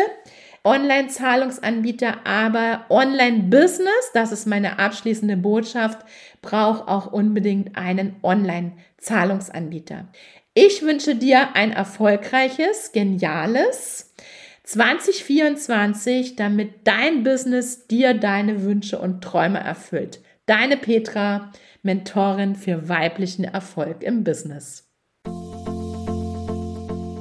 Online-Zahlungsanbieter, 0.66 2.26
aber 2.26 2.86
Online-Business, 2.88 4.10
das 4.14 4.32
ist 4.32 4.46
meine 4.46 4.80
abschließende 4.80 5.36
Botschaft, 5.36 6.04
braucht 6.42 6.88
auch 6.88 7.12
unbedingt 7.12 7.78
einen 7.78 8.16
Online-Zahlungsanbieter. 8.24 10.08
Ich 10.54 10.82
wünsche 10.82 11.14
dir 11.14 11.54
ein 11.54 11.70
erfolgreiches, 11.70 12.90
geniales 12.90 14.12
2024, 14.64 16.34
damit 16.34 16.72
dein 16.82 17.22
Business 17.22 17.86
dir 17.86 18.14
deine 18.14 18.64
Wünsche 18.64 18.98
und 18.98 19.22
Träume 19.22 19.60
erfüllt. 19.60 20.20
Deine 20.46 20.76
Petra, 20.76 21.52
Mentorin 21.82 22.56
für 22.56 22.88
weiblichen 22.88 23.44
Erfolg 23.44 24.02
im 24.02 24.24
Business. 24.24 24.85